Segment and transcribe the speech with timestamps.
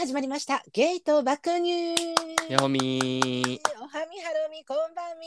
[0.00, 0.62] 始まりました。
[0.72, 1.94] ゲート爆乳
[2.48, 3.58] やほみー。
[3.82, 5.26] おはみはるみこんばんみ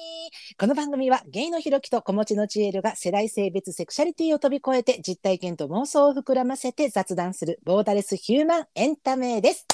[0.57, 9.67] この番組はゲイのひろきと子持ちのちえるが世代性別セクシャリティを飛び越えて実体験と妄想を膨らませて雑談するボーダレスヒューマンエンタメです。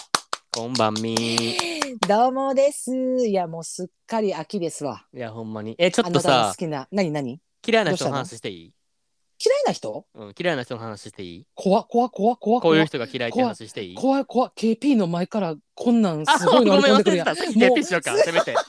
[0.52, 1.98] こんばんみー。
[2.06, 2.92] どうもです。
[3.26, 5.06] いやもうすっかり秋ですわ。
[5.14, 5.76] いや、ほんまに。
[5.78, 7.40] え、ちょっとさ好、きな何何？
[7.66, 8.12] 嫌いな人の？
[8.18, 8.74] 話していい？
[9.44, 10.06] 嫌いな人？
[10.16, 11.48] うん、嫌いな人の話していい？
[11.56, 13.96] 怖怖怖怖こういう怖人が嫌いって話していい？
[13.96, 14.48] 怖い怖。
[14.48, 17.26] い KP の前からこんなんあ、すごいめん、忘乗り込んでくるやん。
[17.28, 17.70] さっきもう。
[17.70, 18.54] KP しようか、せめて。
[18.54, 18.62] さ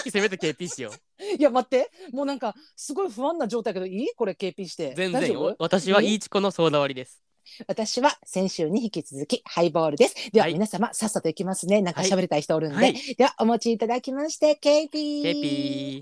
[0.00, 1.36] っきせめて KP しよう。
[1.38, 1.90] いや待って。
[2.12, 4.14] もうなんかすごい不安な状態やけどいい？
[4.14, 4.94] これ KP して。
[4.96, 5.56] 全然よ。
[5.58, 7.22] 私はイーチコのソーダ割りです。
[7.66, 10.30] 私は先週に引き続きハイボールです。
[10.32, 10.54] では、はい。
[10.54, 11.82] 皆様さっさといきますね。
[11.82, 12.10] なんかはい。
[12.10, 12.94] 喋りたい人おるんで、はい。
[13.16, 16.00] ではお持ちいただきまして KP KP。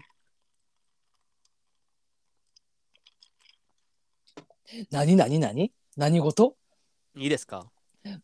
[4.91, 5.73] 何何何？
[5.97, 6.57] 何事？
[7.17, 7.71] いいですか？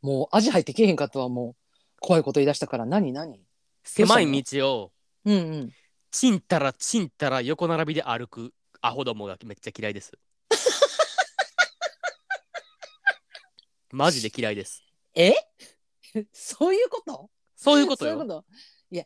[0.00, 1.56] もう味入ってけえへんかったわもう
[2.00, 2.86] 怖いこと言い出したから。
[2.86, 3.40] 何何？
[3.84, 4.92] 狭い道を、
[5.24, 5.72] うんうん。
[6.10, 10.12] ちんたらちんたら横並びで歩くアホどもがめっちゃ嫌いです。
[13.90, 14.84] マジで嫌いです。
[15.14, 15.34] え？
[16.32, 17.30] そういうこと？
[17.56, 18.12] そういうことよ。
[18.12, 18.44] そういうこと？
[18.90, 19.04] いや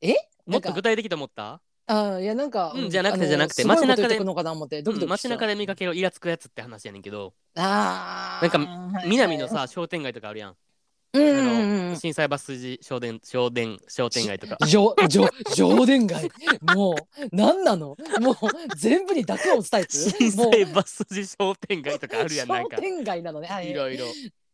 [0.00, 0.14] え？
[0.46, 1.60] もっと具体的と思った？
[1.90, 7.32] あーいやなんか、うんじゃなくてじゃなくて街中でのかな思ってドキドキし街中で見かけるイラつくやつって話やねんけど。
[7.56, 11.90] あなんかか南のさ商店街とかあるやん、うんうんあうん。
[11.92, 14.58] の震災バス筋商店商店商店街とか。
[14.66, 16.30] 上上上田街。
[16.76, 16.96] もう
[17.32, 17.96] 何なの？
[18.20, 18.36] もう
[18.76, 22.76] 全部に濁を打つタイプ震もう災バス筋商店街とかあるやんなんか。
[22.76, 23.48] 商店街なのね。
[23.48, 23.70] はい。
[23.70, 24.04] いろいろ。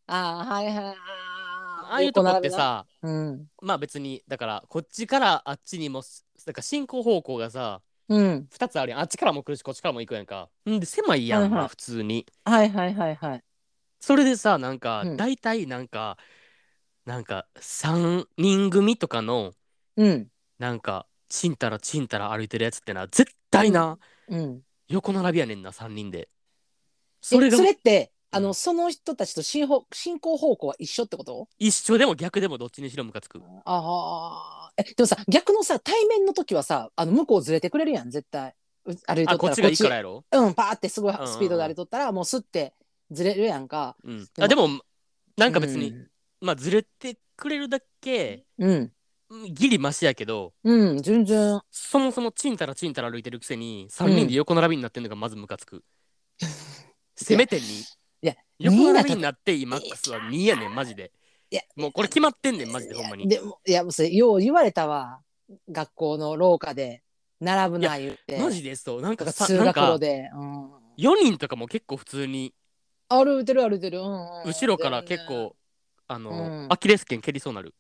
[0.07, 0.77] あーはいはい。
[0.77, 0.95] あ
[1.91, 3.47] ああいうとこってさうん。
[3.61, 6.03] まあ別にだからこっちからあっちにも
[6.47, 8.49] だから進行方向がさうん。
[8.51, 9.01] 2つあるやん。
[9.01, 10.51] あっちからも来るしこっちからも行くやんか。
[10.69, 12.27] んで狭いやん、はい普通に。
[12.45, 13.45] はいはいはいはい。
[14.01, 15.17] それでさなんか、うん。
[15.17, 16.19] 大体なんか
[17.07, 19.53] なんか3人組とかの
[19.97, 20.29] うん。
[20.59, 23.99] なんかちんたらちんたら歩いてるやつってな絶対な、
[24.29, 24.61] うん。
[24.89, 26.29] 横並びやねんな3人で。
[27.23, 28.55] それそれがそれってあのうん。
[28.55, 31.49] その人たちと進歩進行方向は一緒ってこと？
[31.59, 33.41] 一緒でも逆でもどっちにしろムカつく。
[33.65, 38.55] ああえでもさ逆のさ対面の時はさあの向こうずれてくれるやん絶対。
[38.87, 39.33] う歩いとったら。
[39.33, 41.33] あこっちがいいからやろ、うんパーってすごいうんうんうん。
[41.33, 42.75] スピードで歩いとったらもうすって
[43.11, 43.97] ずれるやんか。
[44.05, 44.69] うん、でもあでも
[45.37, 45.95] なんか別に、
[46.41, 48.71] まあずれてくれるだけうん。
[48.71, 48.93] うん
[49.53, 51.61] ギリマシやけどうん、うん、全然。
[51.71, 55.83] そもそもちんたらちんたら歩いてるくせに3人で横並びになってんのがまずムカつく、
[57.17, 57.61] せめて2
[58.23, 61.11] いや横並びになって今マックスは2やねんマジで
[61.55, 63.29] いやもうこれ決まってんねんマジでほんまに。
[63.29, 65.21] でもいやもうそれよう言われたわ
[65.71, 67.03] 学校の廊下で。
[67.41, 68.39] 並ぶな言って。
[68.39, 69.03] マジでそう。
[69.03, 72.55] なんかとか通学さなんか路で、うん、4人とかも結構普通に。
[73.09, 74.49] 歩いてる歩いてる、うんうん。
[74.49, 75.55] 後ろから結構
[76.09, 76.35] あの、う
[76.67, 76.67] ん。
[76.71, 77.75] アキレス腱蹴りそうなる。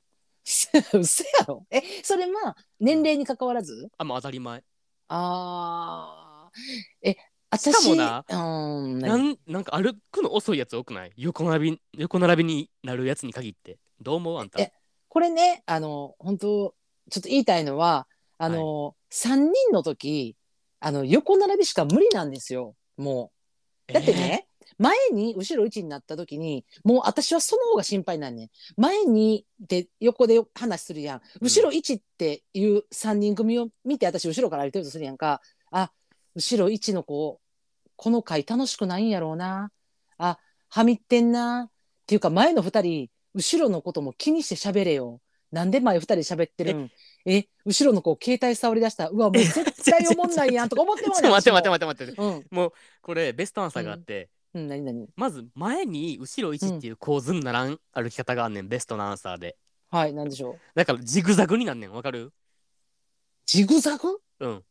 [0.93, 1.65] うせやろ。
[1.71, 3.91] えそれまあ年齢に関わらず？
[3.97, 4.63] あもう当たり前。
[5.09, 7.09] あー。
[7.09, 8.98] え私しかもなうん。
[8.98, 11.12] な何んなんか歩くの遅いやつ多くない？
[11.16, 13.78] 横並び横並びになるやつに限って。
[14.00, 14.38] どう思う？
[14.38, 14.60] あんた。
[14.60, 14.72] え
[15.09, 16.75] これねあの本当
[17.10, 18.06] ちょっと言いたいのは
[18.38, 20.37] あの、3人の時
[20.81, 22.75] あの横並びしか無理なんですよ。
[22.97, 23.31] も
[23.88, 23.92] う。
[23.92, 24.48] だってね、
[24.78, 28.48] 前に後ろ1になった時にもう私はその方が心配なんねん。
[28.76, 31.21] 前にで横で話するやん。
[31.41, 35.41] 後ろ1っていう3人組を見て私後ろから歩いてるとするやんか。
[35.71, 35.91] あ
[36.34, 37.41] 後ろ1の子
[37.97, 39.71] この回楽しくないんやろうな。
[40.19, 40.38] あ
[40.69, 41.69] はみってんな。
[41.69, 41.71] っ
[42.06, 45.21] ていうか前の2人後ろのことも気にして喋れよ。
[45.50, 46.91] なんで前2人喋ってるん？
[47.25, 47.47] え？
[47.65, 50.69] 後ろの子携帯触り出したうわもう絶対思んないやん。
[50.69, 52.21] とか思ってまうねんちょっと待って待って私待って待って。
[52.21, 52.44] もうん。
[52.50, 54.69] もうこれベストアンサーがあって、うん。
[54.69, 55.09] 何何？
[55.16, 59.56] まず前に後ろ1っていう構図にならん歩き方があんねんベストなアンサーで。
[59.91, 60.56] はい何でしょう？
[60.75, 62.33] だからジグザグになんねんわかる？
[63.47, 64.21] ジグザグ？
[64.41, 64.63] うん。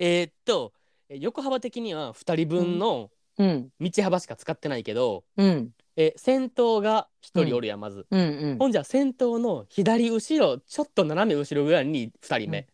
[0.00, 0.72] えーっと
[1.12, 3.68] え横幅的には2人分のうん。
[3.80, 5.70] 道幅しか使ってないけど、うん。
[5.96, 8.58] え先頭が1人おるやんまず、うんうん。
[8.58, 12.66] ほんじゃ先頭の左後ろちょっと斜め後ろぐらいに2人目、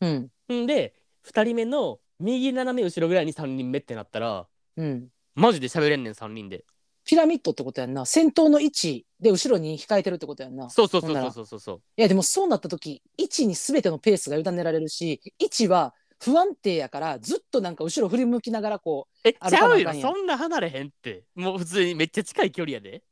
[0.00, 0.30] うん。
[0.64, 0.66] ん。
[0.66, 0.94] で
[1.26, 4.46] 2人目の右斜め後ろぐらいに3人目ってなったら
[4.76, 5.08] うん。
[5.34, 6.64] マジで喋れんねん3人で。
[7.06, 8.04] ピラミッドってことやんな。
[8.04, 10.68] 先頭の位置で後ろに控えてるってことやんな。
[10.68, 11.60] そうそうそうそうそうそう。
[11.60, 21.24] そやでもそうなった時位置に全てのペースが委ねられるし位置は不安定やからずっとなんか後ろ振り向きながらこえ歩ちゃうよそんな離れへんって。
[21.34, 23.02] もう普通にめっちゃ近い距離やで。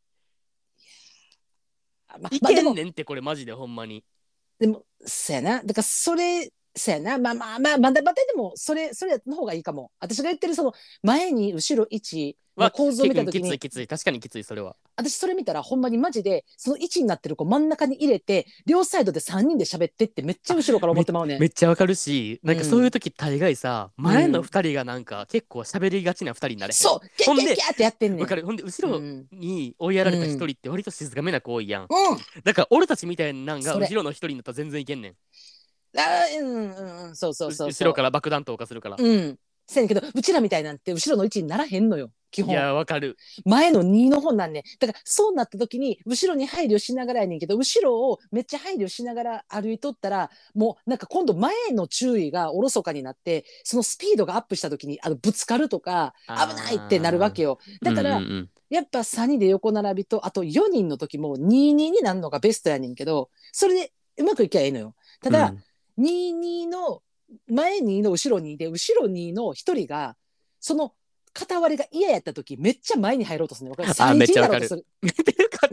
[2.17, 4.05] うまいまあでもけんねんってこれマジでほんまに。
[4.59, 5.62] でもそやな。
[5.62, 7.19] だからそれそやな。
[7.19, 9.91] まあまあまあまだまだでもそれそれの方がいいかも。
[10.00, 10.73] 私が言ってるその
[11.03, 13.43] 前に後ろ位置のは構図を見た時に。
[13.43, 13.87] きついきつい。
[13.87, 21.41] 確かにきついそれは私それ見たらほんまにマジでその位置になってる子真ん中に入れて両サイドで3人で喋ってってめっちゃ後ろから思ってまうねん。
[21.41, 26.75] めっちゃわかるしなんかうんそういう時大概さ、前の2人がなんか結構喋りがちな2人になれへん。
[26.75, 28.20] そうキャキャッキャッってやってんねん。
[28.20, 28.44] わかる。
[28.44, 31.88] ほんで後ろうんに追いやられた1人って割と静かめな子多いやん、うん。
[32.43, 33.87] だから俺たちみたいなんがそれ。
[33.87, 35.14] 後ろの1人になったら全然いけんねん。
[35.97, 37.17] あーうんうんうん。
[37.17, 39.38] そうそうそうそう後ろから爆弾投下するから、うん。
[39.67, 43.17] せやねんけどうちらみたいなんて後ろの位置にならへんのよ基い本やわかる。
[43.45, 44.61] 前の2の方なんね。
[44.61, 57.61] んだからそうなった時に後ろに配慮しながらやねんけど後ろをめっちゃ配慮しながら歩いとったらもうなんか今度前の注意がおろそかになってそのスピードがアップした時にあのぶつかるとか危ないってなるわけよ。
[57.83, 58.51] だから、うんうんうん。
[58.69, 64.95] やっぱ3人で横並びとあと4人の時も22になるのがベストやねんけどそれでうまくいけばいいのよ。
[65.21, 65.55] ただ、
[65.99, 67.03] 22の
[67.49, 70.17] 前2の後ろ2で後ろ2の1人が
[70.61, 70.93] その
[71.35, 73.93] 片割りが嫌やった時めっちゃ前に入ろうとするのよ。
[73.99, 74.69] あ めっちゃわかる。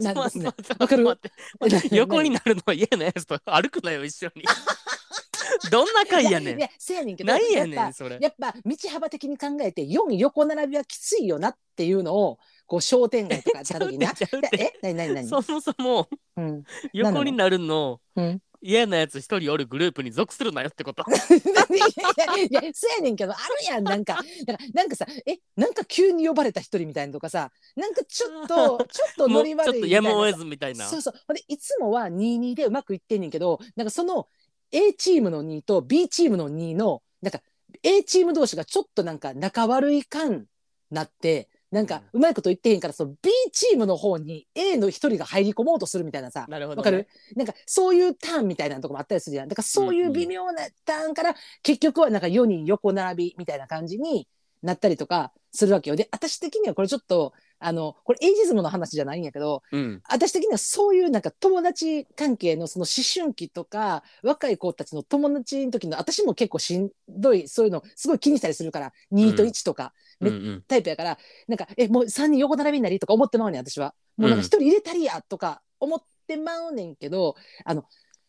[0.00, 0.46] なんですね
[0.78, 1.06] わかる？
[1.92, 4.42] 横になるのは嫌なやつと歩くなよ一緒に。
[5.70, 6.58] どんな会やねん。
[6.58, 8.18] いやせやねんけど何やねんそれ。
[8.20, 14.12] やっぱ道幅的に考えて4横並びはきついよなっていうのをこう商店街とかやった時にな。
[14.58, 14.72] え？
[14.82, 15.28] 何何何？
[15.28, 16.64] そもそもうん。
[16.92, 21.04] 横になるのうん嫌なやつ一人おるグループに属するなよってこと。
[21.10, 23.84] いやいやいやそうやねんけどあるやん。
[23.84, 30.86] なんかだからなんかさえなんか急に呼ばれた一人みたいなとかさなんかちょっと ちょっとノリ悪いみたいなとやむを得ずみたいな。
[30.86, 31.14] そうそう。
[31.26, 34.28] ほんでいつもは22でうまくいってんねんけどなんかその
[34.70, 37.42] A チームの2と B チームの2のなんか
[37.82, 40.46] A チーム同士がちょっとなんか仲悪い感
[40.90, 47.08] なってなんかうまいこと言ってへんからその B チームの方に A の一人が入り込もうとするみたいなさなるほど、わかる？
[47.34, 49.48] なんかそういうターンみたいなとこもあったりするやん。
[49.48, 54.28] だからそういう微妙なターンから結局はなんか4人横並びみたいな感じに
[54.62, 55.96] なったりとかするわけよ。
[55.96, 57.32] で私的にはこれちょっと
[57.64, 60.02] あのこれエイジズムの話じゃないんやけどうん。
[60.08, 71.18] 私的にはそういうなんか友達関係のその思春期とか若い子たちの友達の時の私も結構しんどいそういうのすごい気にしたりするから2と1とか、めうんうんタイプやから
[71.48, 77.84] なんかえもう3人横並びになりとか思ってまうねん私はもうなんか1人入れたりやとか思ってまうねんけどあの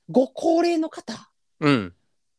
[0.10, 1.94] ご高齢の方うん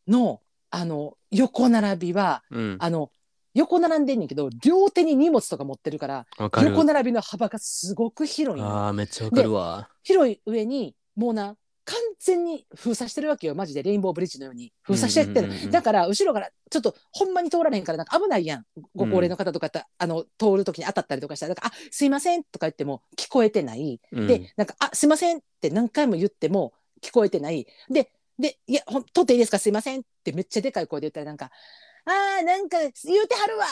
[0.08, 3.10] のあの横並びはうんあの
[3.54, 6.70] 横並んでんねんけど両手に荷物とか持ってるからわかる。
[6.70, 8.68] 横並びの幅がすごく広いの。
[8.68, 9.88] よあーめっちゃわかるわ。
[10.02, 11.56] 広い上にもうな
[11.86, 13.82] 完全に封鎖してるわけよマジで。
[13.82, 14.72] レインボーブリッジのように。
[14.82, 15.70] 封鎖してってる、うんうんうんうん。
[15.70, 18.64] だから後ろからちょっとほんまに通られへんからなんか危ないやん。
[18.94, 24.26] ご高齢の方とかって、あの通る時に当たったりとかしたらだから「あすいません」とか言っても聞こえてない、うん。
[24.26, 26.72] でなんか「あすいません」って何回も言っても
[27.02, 27.66] 聞こえてない。
[27.90, 29.58] でで「いやほん撮っていいですか？
[29.58, 31.50] すいません」ってめっちゃでかい声で言ったらなんか
[32.06, 32.92] 「あーなんか言う
[33.26, 33.66] てはるわ。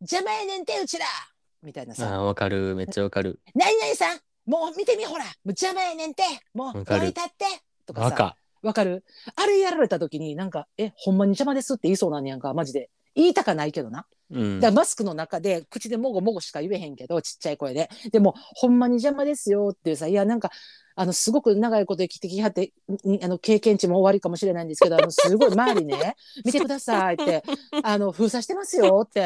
[0.00, 1.06] 邪魔やねんてうちら」
[1.62, 2.08] みたいなさ。
[2.08, 2.74] あーわかる。
[2.76, 3.40] めっちゃわかる。
[3.54, 5.24] 何々さんもう見てみほら。
[5.24, 6.22] もう邪魔やねんて。
[6.52, 7.02] もうわかる。
[7.02, 7.46] 置いたって。
[7.86, 8.06] とかさ。
[8.08, 9.04] 赤わかる。
[9.36, 12.52] あれやられた時になんかえほんまに邪魔ですって言いそうなんやんか。
[12.54, 12.90] マジで。
[13.16, 14.06] 言いたかないけどな。
[14.30, 14.60] うん。
[14.60, 17.88] だからマスクの中で口でもごもごしか言えへんけどちっちゃい声で。
[18.10, 20.06] でもほんまに邪魔ですよっていうさ。
[20.06, 20.50] いやなんか
[20.96, 22.72] あのすごく長いこと生きてきはって
[23.04, 27.42] んあの経験値も終わりかもしれないんですけどあのすごい周りね 見てくださいって
[27.82, 29.20] あの封鎖してますよって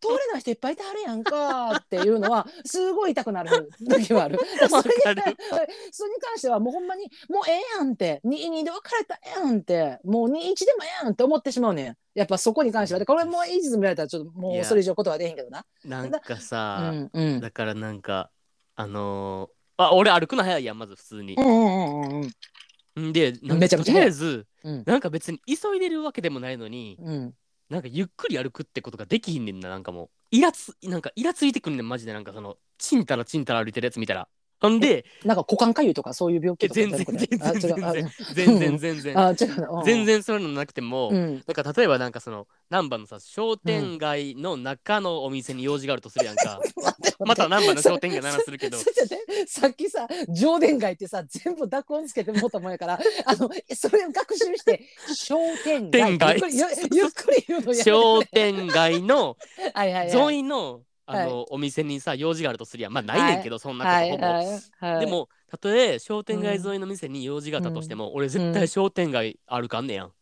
[0.00, 4.38] 通れない人いっぱいいてはるやんかっていうのはすごい痛くなる時はある。
[4.68, 11.96] それに関してはもうほんまにもうええやんって22で別れたらええやんってもう21でもええやんって思ってしまうねん。
[12.14, 12.98] やっぱそこに関しては。
[13.00, 14.64] でこれもうエイジズムやれたらちょっともいうや。
[14.64, 15.64] それ以上ことは出へんけどな。
[15.84, 17.40] なんかうさ、んうん。
[17.40, 18.30] だからなんか
[18.74, 21.34] あのーあ俺歩くの早いやんまず普通に。
[21.34, 22.30] う、んうんうん
[22.96, 24.00] うんん、でなんかとめちゃくちゃ早い。
[24.02, 24.82] りあえずうん。
[24.86, 27.34] なんか別に急いでるわけでもないのにうん。
[27.68, 30.08] なんかゆっくり歩くってことができひんねんななんかもう。
[30.30, 32.12] イラつなんかイラついてくんねんマジで。
[32.12, 34.28] なんかそのちんたらちんたら歩いてるやつ見たら
[34.62, 38.12] ほんでなんか股間かゆとかそういう病気とかえ全然全然全然。
[38.32, 39.18] 全然全然。
[39.18, 39.84] あ違うなうん。
[39.84, 41.34] 全然そういうのなくても、うん。
[41.34, 46.60] なんか例えばなんかその難波のさ商店街の中のお店に用事があるとするやんか、
[47.18, 48.78] また難波の商店街の話するけど。
[49.48, 59.36] さっきさ上田街ってさ全部濁音つけてもったもんやからあのそれを学習して商店街ゆっくりゆゆっくり言うのや商店街の
[59.74, 64.46] はいはいはい沿いのあの、お店にさ用事があるとするやんまあないねんけど、そんなことほぼ、はい。
[64.46, 64.62] はい。
[64.80, 65.06] はい。
[65.06, 70.12] でもたとえ商店街沿いの店に用事があったとしても、俺絶対商店街歩かんねやん。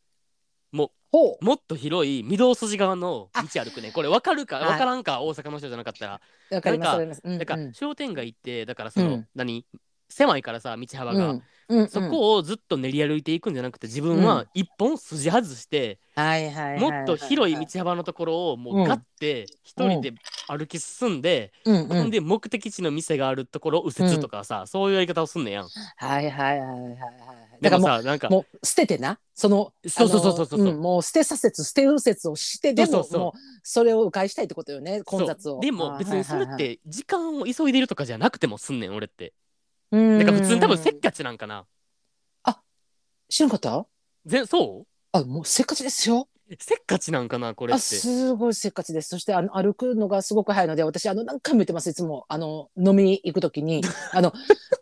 [0.72, 1.44] もほう。
[1.44, 3.92] もっと広い御堂筋側の道歩くねん。
[3.92, 4.56] これ分かるか？
[4.56, 4.66] はい。
[4.72, 6.20] 分からんか、大阪の人じゃなかったら。
[6.50, 6.98] うわかります。
[7.24, 7.74] なんかうんうん。
[7.74, 9.28] 商店街ってだからその、うん。
[9.34, 9.66] 何？
[10.08, 11.88] 狭いからさ道幅が、うんうんうん。
[11.88, 15.98] そこをずっと練り歩いていくんじゃなくて自分は一本筋外して、
[16.78, 18.84] もっと広い道幅のところをもうん。
[18.84, 20.12] うガッて一人で
[20.48, 21.86] 歩き進んで、うんうん。
[21.88, 25.68] ほんで目的地の店があるところを右折とかさ、そういうやり方をすんねやん。
[25.96, 29.18] はいはいはいはいはいでだからさなんかうもう捨ててな。
[29.34, 35.60] そのそうそうそうそうそうあのんもう捨て左折捨て右折をしてでもそうそれを迂回したいってことよね混雑を。
[35.60, 39.32] でも別にそれって時間を急いでるとかじゃなくてもすんねん俺って。
[39.92, 41.66] うんだから普通に多分せっかちなんかな。
[43.28, 43.86] 知らんかった？
[44.26, 44.86] ぜそう？
[45.12, 46.28] あもうせっかちですよ。
[46.58, 47.82] せっかちなんかなこれっあて。
[47.82, 49.08] すごいせっかちです。
[49.08, 52.24] そしてあの歩くのがすごく早いので私あの何回も言ってますいつも。
[52.28, 53.82] あの飲みに行くときに。
[54.12, 54.32] あの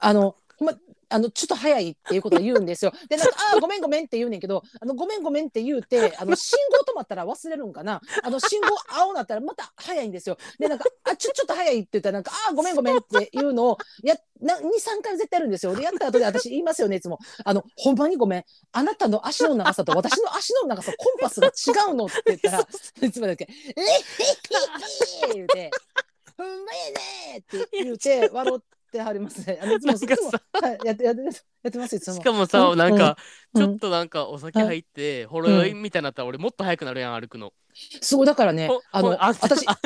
[0.00, 0.72] あのま
[1.10, 2.92] あのちょっと早いっていうことは言うんですよ。
[3.08, 10.36] でなんか「あーごめんごめん」って言うねんけど「あのごめんごめん」って言うてあの信号止まったら忘れるんかなあの信号青なったらまた早いんですよ。
[10.58, 15.74] でなんか「あちょちょっと早い」って言ったらなんか「あーごめんごめん」っていうのをやな23回絶対やるんですよ。
[15.74, 22.68] でやった後で私言いますよねいつも「あのほんまにごめんあなたの足の長さと私の足の長さコンパスが違うの」って言ったら
[23.02, 25.70] いつもだけ「えへへへ」言うて
[26.36, 29.58] 「ほんまやね」って言うて笑ってはりますね。
[29.62, 30.42] あのいつもなんかさ。
[30.60, 31.30] はい、やってやってや
[31.68, 32.16] ってますいつも。
[32.16, 33.16] しかもさ、うんなんか、
[33.54, 33.62] うん。
[33.62, 37.52] ちょっとなんかお酒入って、ほろ酔いみたいになったら俺もっと早くなるやん歩くの。
[38.00, 39.78] そうだからねほあのほあ私あ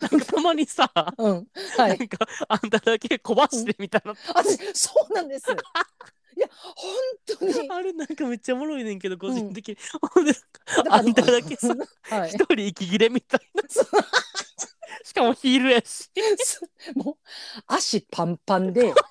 [0.00, 1.46] なんかたまにさ、うん。
[1.78, 1.98] はい。
[1.98, 5.46] なんかあんただけ小走ってみたいな、私そうなんです。
[6.36, 6.92] いや本
[7.38, 7.70] 当に。
[7.70, 9.76] あれなんかめっちゃおもろいねんけど個人的に、
[10.14, 10.28] ほん
[10.90, 11.74] あんただけさ
[12.10, 12.30] はい。
[12.30, 12.44] 一。
[12.44, 13.62] 人息切れみたいな
[15.04, 16.10] しかもヒールやし
[16.94, 17.16] もう
[17.66, 18.92] 足パンパンで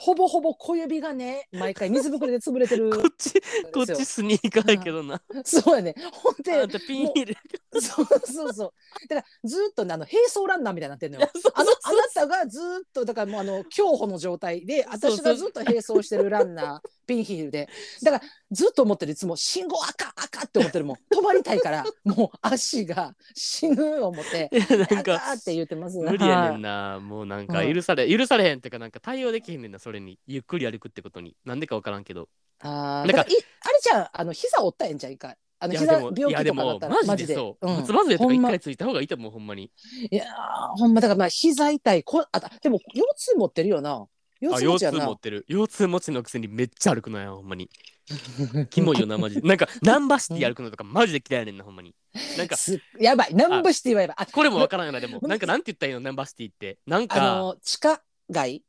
[0.00, 2.90] ほぼほぼ小指がね毎回水ぶくれで潰れてる。
[2.90, 3.42] こっち
[3.74, 5.94] こっちスニーカーやけどな、そうやね。
[6.12, 7.36] ほんあでピンヒール
[7.80, 8.72] そうそうそう。
[9.08, 11.28] だからずーっとねあの並走ランナーみたいになってんのよ。
[11.52, 17.68] あのあなたがずーっとだからもうあの競歩の状態で私がずっと並走してるランナーピンヒールで。
[18.02, 19.12] だからずっと思ってる。
[19.12, 20.96] いつも信号赤赤って思ってるもん。
[21.12, 21.84] 止まりたいから。
[22.04, 24.50] もう足が死ぬ思って。
[24.52, 25.98] なん赤かって言ってます。
[25.98, 26.92] 無理やねんな。
[26.92, 27.74] な、もうなんかうん。
[27.74, 30.18] 許され、許されへんっていうかなんか対応できへんねんなそれに。
[30.26, 31.34] ゆっくり歩くってことに。
[31.44, 32.28] なんでかわからんけど。
[32.60, 33.34] あーなんかあれ
[33.80, 34.08] じゃん。
[34.12, 35.36] あの膝折ったんやんじゃん一回。
[35.60, 37.34] あの膝病気いやでもとかだったらマジで。
[37.34, 37.76] そう、ん。
[37.78, 39.70] 松葉杖とか一回ついた方がいいと思うほんまに。
[40.10, 41.00] いやーほんま。
[41.00, 42.04] だからまあ膝痛い。
[42.04, 44.06] こあでも腰痛持ってるよな
[44.40, 45.44] 腰あ腰痛痛持ちやな持ってる。
[45.48, 47.70] 腰痛持ちのくせにめっちゃ歩くのやほんまに。
[48.70, 49.46] キモいよなマジで。
[49.46, 51.94] なんか なんばCITY歩くのとかマジで嫌いやねんなほんまに。
[52.36, 53.34] なんかすやばい。
[53.34, 54.16] なんばCITYはやばい。
[54.20, 55.00] あこれもわからんよな。
[55.00, 56.78] でもむなんかなんて言ったらいいのなんばCITYって。
[56.86, 58.62] なんあかの地下街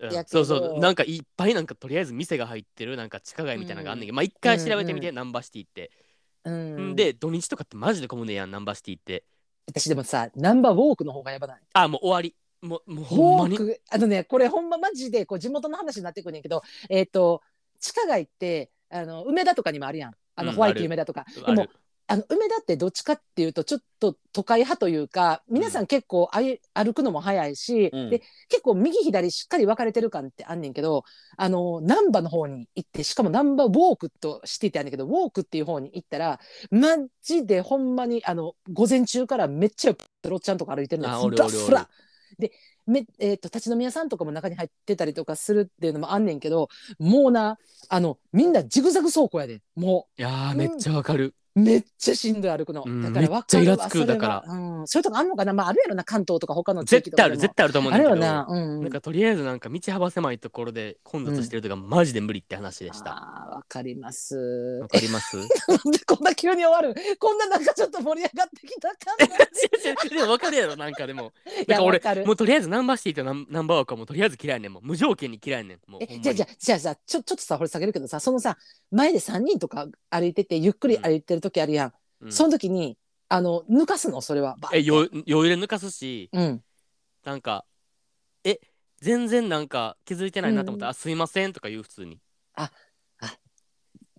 [0.00, 0.24] うん。
[0.26, 0.78] そうそう。
[0.80, 5.90] なんかいっぱいなんかとりあえず店が入ってるなんか地下街みたいなのがあんねんけど、まあ一回調べてみて、なんばCITYって、
[6.44, 6.96] うん。
[6.96, 9.24] で土日とかってマジで混むねやんなんばCITYって。
[9.64, 11.60] 私でもさなんばウォークの方がやばない？
[11.72, 13.58] あもう終わりもうもうウほんまに？
[13.90, 17.42] あのねこれほんまマジでこう地元の話になってくるんやけどえっ、と
[17.80, 20.12] 地下街ってあの梅田とかにもあるやん。
[20.34, 21.26] あの、うんホワイト梅田とか。
[21.34, 21.70] であもる。
[22.08, 28.10] あの梅田ってどっちかっていうとちょっと都会派というか皆さん結構あい歩くのも早いし、うん。
[28.10, 31.04] で結構右左しっかり分かれてる感ってあんねんけど
[31.38, 36.38] あの難波の方に行ってしかも難波ウォークとしててあんねんけどウォークっていう方に行ったら
[36.70, 41.88] マジでほんまにあの午前中からめっちゃプロちゃんとか歩いてるのふらふら
[42.38, 42.52] で
[42.86, 47.58] め、えー、と立ち飲み屋さんとかも中に入ってたりとかするっていうのもあんねんけどもうな
[47.88, 50.20] あのみんなジグザグ倉庫やでもう。
[50.20, 52.82] いやめっちゃわかる、めっちゃしんどい歩くの。
[52.86, 55.52] うんだから分かるわめっちゃイラつくだからうん、そういうとこあんのかな？
[55.52, 58.46] まああるやろな関東とか他の地域絶とかでも対ある絶対あると思うんだけどあるよな。
[58.48, 58.80] うん。
[58.82, 63.12] なんかとりあえずなんか道幅狭いところで混雑してるとかマジで無理って話でした。
[63.12, 64.36] あーわかります。
[64.80, 65.36] わかります？
[65.38, 65.46] なん
[65.92, 66.94] でこんな急に終わる？
[67.18, 69.16] こんななんかちょっと盛り上がってきた感
[70.02, 70.08] じ。
[70.10, 71.32] でも分かるやろなんかでも。
[71.46, 78.56] い なんか俺もうとりあえずナンバーシティとナンバーワークはもうとりあえず嫌いねんもう無条件に嫌いねんもうじゃあじゃあじゃあじゃあちょちょっとさ掘り下げるけどさそのさ
[78.90, 82.32] 前で3人とか歩いててゆっくり歩いてる時あるやん、うん。
[82.32, 82.96] その時に
[83.28, 84.22] あの抜かすの？
[84.22, 84.56] それは。
[84.72, 86.62] え余余裕で抜かすしうん。
[87.24, 87.66] なんか
[88.44, 88.58] え
[89.00, 90.92] 全然なんか気づいてないなと思ったら、うん。
[90.92, 92.18] あすいませんとか言う普通に。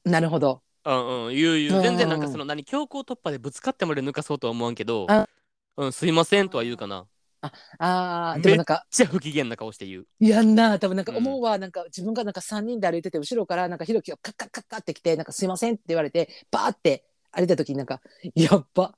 [0.04, 0.62] なるほど。
[0.86, 1.82] うんうん言う言う。
[1.82, 5.28] 全然なんかうんその何強行突破でぶつかってまで抜かそうとは思わんけどあ。
[5.78, 7.08] うんすいませんとは言うかな。
[7.78, 10.08] あーでもなんかじゃあ不機嫌な顔して言う。
[10.20, 18.02] やんな多分なんか思うわ、なんか自分がなんか3人で歩いてて後ろからなんかひろきがカッカッカッカッってきてなんかすいませんって言われてバーって歩いた時になんか
[18.36, 18.96] やっば。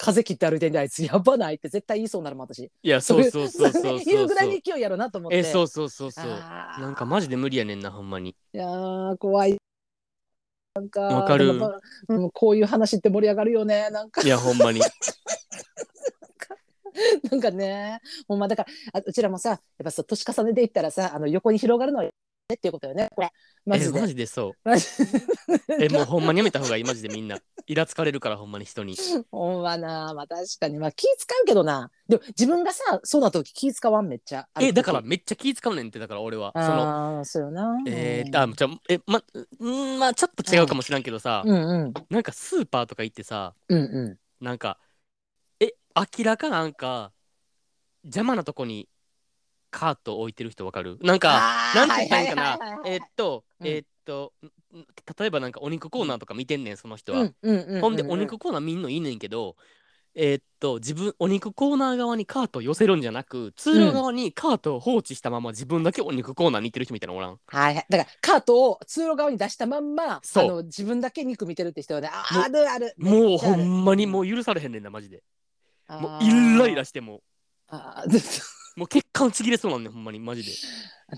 [0.00, 1.02] 風切って歩いてんであいつ。
[1.02, 2.60] やばないって絶対言いそうになるもん私。
[2.60, 5.38] いやそうそうそうそうそう言うぐらいに勢いやろなと思って。
[5.38, 6.26] えそうそうそうそう。
[6.26, 8.30] なんかマジで無理やねんなほんまに。
[8.30, 9.56] いやー怖い。
[10.76, 11.58] なんかわかる。
[12.08, 14.22] でもこういう話って盛り上がるよねなんか。
[14.22, 14.80] いやほんまに。
[17.30, 18.00] なんかね。
[18.28, 22.04] ほんまだからあうちらもさやっぱさ年重ねていったらさあの横に広がるのは
[22.54, 23.30] っていうことよねこれ。
[23.66, 23.98] マジで。
[23.98, 24.52] えマジでそう。
[24.64, 24.86] マジ
[25.78, 26.84] えもうほんまにやめた方がいい。
[26.84, 27.38] マジでみんな。
[27.66, 28.96] イラつかれるからほんまに人に。
[29.30, 30.14] ほんまな。
[30.14, 30.78] まあ確かに。
[30.78, 31.90] まあ気使うけどな。
[32.08, 34.48] でも自分がさそうな時気使わんめっちゃ。
[34.58, 36.52] えだからめっちゃ気使うねんってだから俺は。
[36.54, 37.76] そのああそうよな。
[37.86, 39.22] えー、あじゃあえま
[39.58, 41.94] うんまあちょっと違うかもしらんけどさ、うんうん。
[42.08, 44.78] なんかスーパーとか行ってさうんうなんか
[45.60, 47.12] え明らかなんか
[48.04, 48.88] 邪魔なとこに
[49.70, 50.98] カート置いてる人わかる？
[51.02, 52.58] なんんかなんて言ったらいいかな？
[52.86, 53.66] えーっとうん。
[53.66, 54.32] えーっと
[55.18, 57.30] 例えばなんかお肉コーナーとか見てんねんその人は、
[57.82, 59.54] ほんでお肉コーナー見んのいいねんけど
[60.14, 67.38] えーっと自分お肉コーナー側にカートを寄せるんじゃなく通路側にカートを放置したまま自分だけお肉コーナーに行ってる人みたいなのおらん？
[67.46, 67.86] はいはい。
[67.90, 70.44] だからカートを通路側に出したまんま、そう。
[70.44, 72.94] あの自分だけ肉見てるって人はね、あもうあるある。
[72.96, 75.22] もうほんまにもう許されへんねんなマジで。
[75.90, 77.20] もうイライラしても
[77.68, 78.10] あー
[78.78, 80.52] もう血管ちぎれそうなんねんほんまにマジで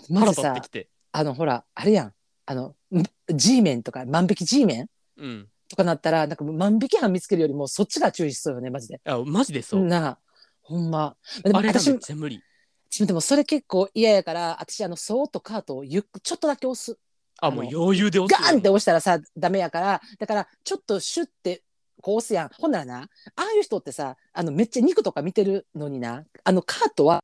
[0.09, 2.15] まずさ腹立ってき、てあのほら、あれやん。
[2.47, 4.87] あの、ん G メンとか万引き G メン
[5.19, 9.01] うんとかなったら、なんかもう万引き犯見つけるよりもそっちが注意しそうよね、マジで。
[9.05, 10.19] あマジでそう、なあ、
[10.63, 11.17] ほんま。
[11.45, 12.43] でもあれが私もめっちゃ無理
[12.91, 16.99] 私もでもそれ結構嫌やから、私あの、そーっとカートをゆっくちょっとだけ押す。
[17.43, 21.63] あもう余裕で押ガーンって押したらさ、ダメやから、だからちょっとシュッて
[22.01, 22.49] こう押すやん。
[22.49, 27.21] ほんならな、ああいう人ってさ、あのめっちゃ肉とか見てるのにな、あのカートは、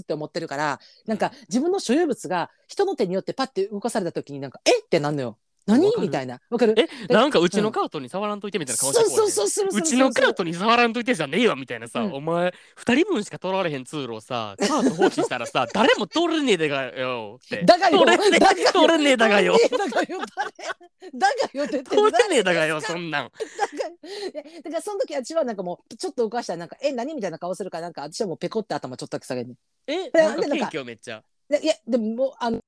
[0.00, 5.38] って思ってるから、なんか自分の所有物が人の手によってパッて動かされた時になんか、えってなんのよ。
[5.66, 5.90] 何？
[5.98, 6.40] みたいな。
[6.50, 6.74] わかる？
[6.76, 9.82] えなんかうちのカートに触らんといてみたいな顔してそうこそうそうそうう。
[9.82, 12.12] ちのカートに触らんといてじゃねえわみたいなさ、うん。
[12.12, 17.64] お前2人分しか通られへん通路をさ カート放置したらさ誰も通れねえでがよって。
[17.64, 18.00] だがよ。
[18.00, 18.72] 通れねえだがよ。
[18.72, 19.56] 通れねえだがよ。
[19.70, 21.18] だがよ誰？
[21.18, 21.72] だがよって。
[21.72, 23.24] 言って通れねえだがよそんなん。
[23.24, 27.14] だからだからその時私はなんかもうちょっと動かしたらなんかえ何？
[27.14, 29.56] みたいな顔するからなんか私はもうペコって頭ちょっとだけ下げる
[29.86, 31.22] えでなんかなんか謙虚めっちゃ。
[31.48, 32.58] でいやでももうあの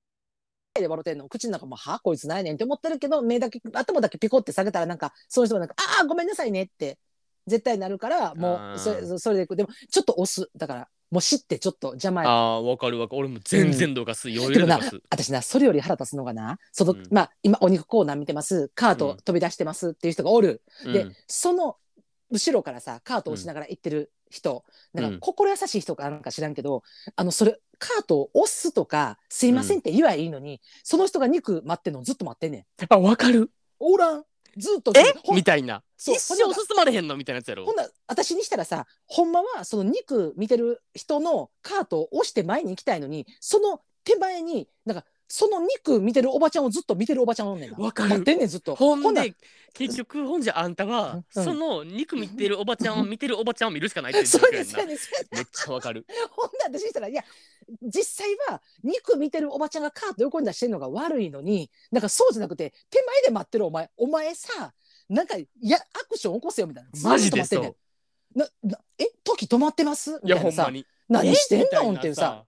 [0.81, 1.29] で笑ってんの？
[1.29, 2.01] 口の中もはあ？
[2.01, 6.99] こいつないねんって思ってるけど目だけ頭だけピコって下げたらなんかその人はなんかああごめんなさいねって
[7.47, 9.57] 絶対なるからもうそれそれでいく。
[9.57, 10.51] でもちょっと押す。
[10.57, 12.29] だからもう知ってちょっと邪魔や。
[12.29, 13.21] あーわかるわかる。
[13.21, 15.01] 俺も全然どかす、余裕でかす。
[15.09, 17.05] 私なそれより腹立つのがなその、うん。
[17.13, 18.73] まあ今お肉コーナー見てます。
[18.75, 19.17] カートうん。
[19.19, 21.17] 飛び出してますっていう人がおる、でうん。
[21.29, 21.77] その
[22.31, 26.83] 後ろからさカートを押しながら行ってる人、なんか心優しい人かなんか知らんけど、
[27.15, 32.65] あのそれカートを押すとか「すいません」って言えばいいのに、その人が肉待ってんのずっと待ってんねん。
[32.89, 33.51] あわかる。
[33.79, 34.25] おらん。
[34.57, 35.03] ずっとえ？
[35.35, 35.83] みたいな。
[35.99, 36.15] そう。
[36.17, 37.17] 一生進まれへんの？
[37.17, 37.67] みたいなやつやろ。
[37.67, 47.77] ほんなら私にしたらさほんまはその肉見てる人のカートを押して前に行きたいのにその手前になんかその肉見てるおばちゃんをずっと見てるおばちゃんおんねんな。
[47.79, 48.11] わかる。
[48.11, 48.75] 待ってんねんずっと。
[48.77, 49.35] ほんで
[49.75, 54.95] 結局ほんじゃあんたは、うんその肉見てるおばちゃんを見てるおばちゃんを見るしかないってそう言ってるやんな
[55.37, 56.07] めっちゃわかる。
[56.31, 57.25] ほんなら私したらいや
[57.83, 64.73] 実際は肉見てるおばちゃんがカート横に出してるのが悪いのになんかそうじゃなくて手前で待ってるお前お前さ
[65.09, 66.91] なんかいやアクション起こせよみたいな。
[67.03, 67.75] マジでそん
[68.35, 70.21] ななえ時止まってます？
[70.23, 70.71] みたいなさ。
[71.09, 71.93] 何してんの？
[71.95, 72.45] っていうさ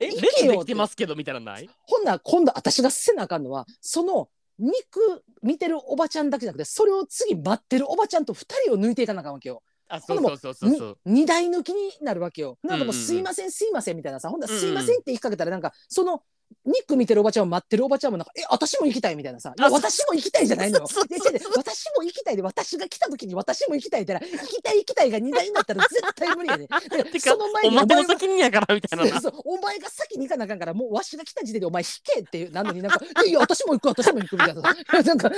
[0.00, 1.68] えレジできてますけどみたいなのない？
[1.86, 5.00] ほんなら今度私がせなあかんのはその肉
[5.42, 9.62] 見てるおばちゃんだけじゃなくてそれを次待ってるおばちゃんと2人を抜いていかなあかんわけよ。
[9.90, 10.98] あそうそうそうそうそう。
[11.06, 12.58] に二台抜きになるわけよ。
[12.62, 14.28] なんかもうすいませんすいませんみたいなさ。
[14.28, 14.62] ほんならうんうん。
[14.62, 16.22] すいませんって言いかけたらなんかその
[16.68, 19.54] 肉見てるおばちゃんを待ってるおばちゃんもなんかえ私も行きたいみたいなさ。
[19.58, 20.86] 私も行きたいじゃないのよ。
[20.86, 26.66] そうそうで違う違う私も行きたいで私が来た時に私も行きたいって言ったら行きたい行きたいが二台になったら絶対無理やね。
[26.68, 29.14] だからてかその前にお前がの責任やからみたいな。
[29.14, 34.76] なそうお前が先に行かなあかんからもうわしが来た時点でお前引けっていうなのになんか「いや私も行く私も行く」みたいなさ。
[35.02, 35.30] なんか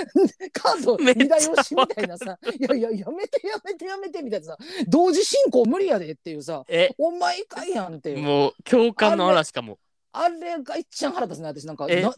[0.53, 2.63] カードめっちゃ二台押しみたいなさ「い。
[2.63, 4.59] やいややめてやめてやめて」みたいなさ。
[4.89, 6.65] 同時進行無理やでっていうさ。
[6.69, 8.19] え「お前かいやん」っていう。
[8.19, 9.79] もう共感の嵐かも
[10.13, 11.87] あれが一番腹立つね私なんか。
[11.89, 12.15] えな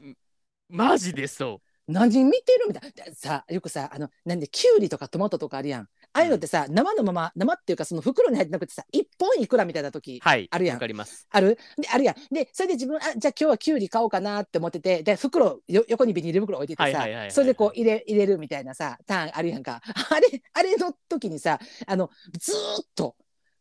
[0.68, 2.92] マジでそ何見てるみたい。
[2.96, 5.82] なでさよくさあのなんできゅうりとかトマトとかあるやん。
[6.14, 10.20] ああいうのってさ、生のまま生っていうかその袋に入ってなくてさ一本いくらみたいな時。
[10.24, 10.76] うはいあるやん。
[10.76, 11.26] わかります。
[11.30, 11.58] ある？
[11.76, 12.34] であるやん。
[12.34, 19.80] で、それで自分、あ、じゃあ今日はキュウリ買おうかなって思ってて、で、袋、よ横にビニール袋置いててさはいはいはいはい、それでこう入れ、入れるみたいなさ、ターンあるやんか。
[20.10, 23.16] あれ、あれの時にさ、あの、ずーっと、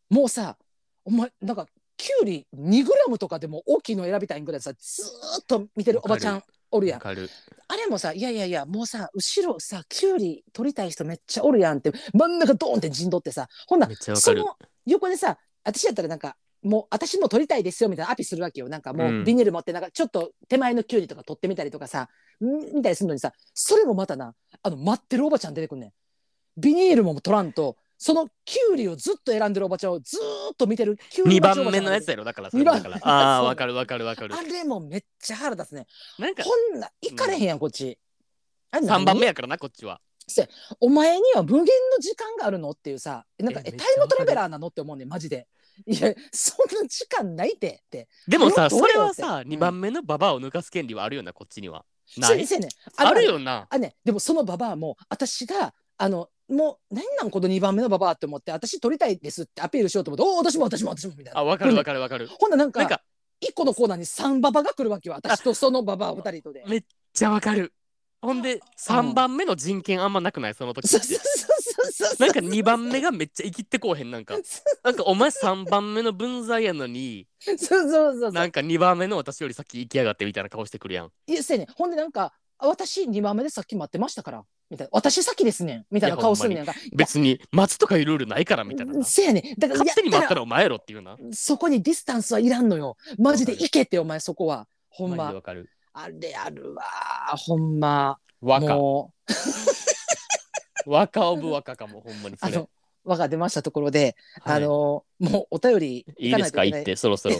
[0.09, 0.57] もうさ、
[1.05, 1.65] お前、なんか、
[2.01, 6.97] キュウリ2グラムとかでも大きいの選びたいんぐらいさ、ずーっと見てるおばちゃんおるやん。
[6.97, 7.29] わかる。
[7.67, 14.39] あれもさ、いやいやいや、もうさ、後ろさ、キュウリ取りたい人めっちゃおるやんって、真ん中ドーンって陣取ってさ、ほんなめっちゃわかる。
[14.41, 18.69] その横でさ私やったらなんかもう私も撮りたいですよみたいなアピするわけよ。
[18.69, 19.23] なんかもううん。
[19.23, 22.09] ビニール持ってなんかちょっと手前のキュウリとか取ってみたりとかさ
[22.39, 24.33] んみたいにするのにさそれもまたな
[24.63, 25.91] あの待ってるおばちゃん出てくんねん。
[26.57, 30.97] ビニールも取らんとそのキュウリをずっと選んでるおばちゃんをずーっと見てる。
[31.11, 32.97] キュウリ2待ちお番目のやつやろだからそれだから。
[32.99, 34.33] ああ わかるわかるわかる。
[34.33, 35.85] あれもめっちゃ腹立つね。
[36.17, 37.99] なんかこんな行かれへんやんこっち。
[38.71, 40.01] あれ3何番目やからなこっちは。
[40.79, 43.23] お前には無限の時間があるのっていうさ。
[43.37, 45.47] なんかえタイムトラベラーなのって思うねんマジで。
[45.85, 47.83] いやそんな時間ないって。
[47.85, 51.85] ってでもさそれはさって2番目のババアを抜かす権利はあるよなこっちには。
[52.17, 52.69] ないせせやねん。
[52.95, 61.39] あるよなあねでもそのババアも私があのもう何なんこの2番目のババアって思って私取りたいですってアピールしようと思っておお私も私も私もみたいな。
[61.39, 62.27] あわかるわかるわかる。
[62.27, 63.01] ほんならなんかなんか
[63.41, 66.63] 1個のコーナーに3ババが来るわけよ私とそのババア2人とで。
[66.67, 66.83] めっ
[67.13, 67.73] ちゃわかる。
[68.21, 70.53] ほんで3番目の人権あんまなくない？
[70.53, 71.47] その時そうそうってそ
[71.87, 72.15] うそうそう。
[72.19, 74.35] なんか2番目がめっちゃ生きってこうへんなんか。
[74.83, 81.11] なんかお前3番目の分際やのにそうそうそうなんか2番目の私より先行きやがってみたいな顔してくるやん。
[81.27, 81.67] いやせやねん。
[81.73, 84.89] ほんでなんかあ私2番目でさっき待ってましたからみたいな。
[84.93, 85.85] 私先ですねん。
[85.91, 86.73] みたいな顔するねんか。
[86.95, 88.93] 別に待つとかいうルールないからみたいな。
[88.93, 89.59] なせやねん。
[89.59, 91.17] だから勝手に待ったやらお前やろっていうな。
[91.33, 92.95] そこにディスタンスはいらんのよ。
[93.19, 94.67] マジで行けってお前そこは。
[94.89, 95.31] ほんま。
[95.33, 95.69] わかる。
[95.93, 96.83] あれあるわ。
[97.35, 98.17] ほんま。
[98.39, 98.77] 若
[100.85, 102.37] 若 オブ若かもほんまに。
[102.37, 102.53] それ。
[102.55, 102.69] あの
[103.03, 104.57] 輪が出ましたところで、はい。
[104.57, 106.63] あのもうお便りいいですか？
[106.65, 107.35] 言ってそろそろ。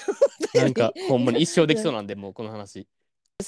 [0.54, 2.86] なんかほんまに一生できそうなんでもうこの話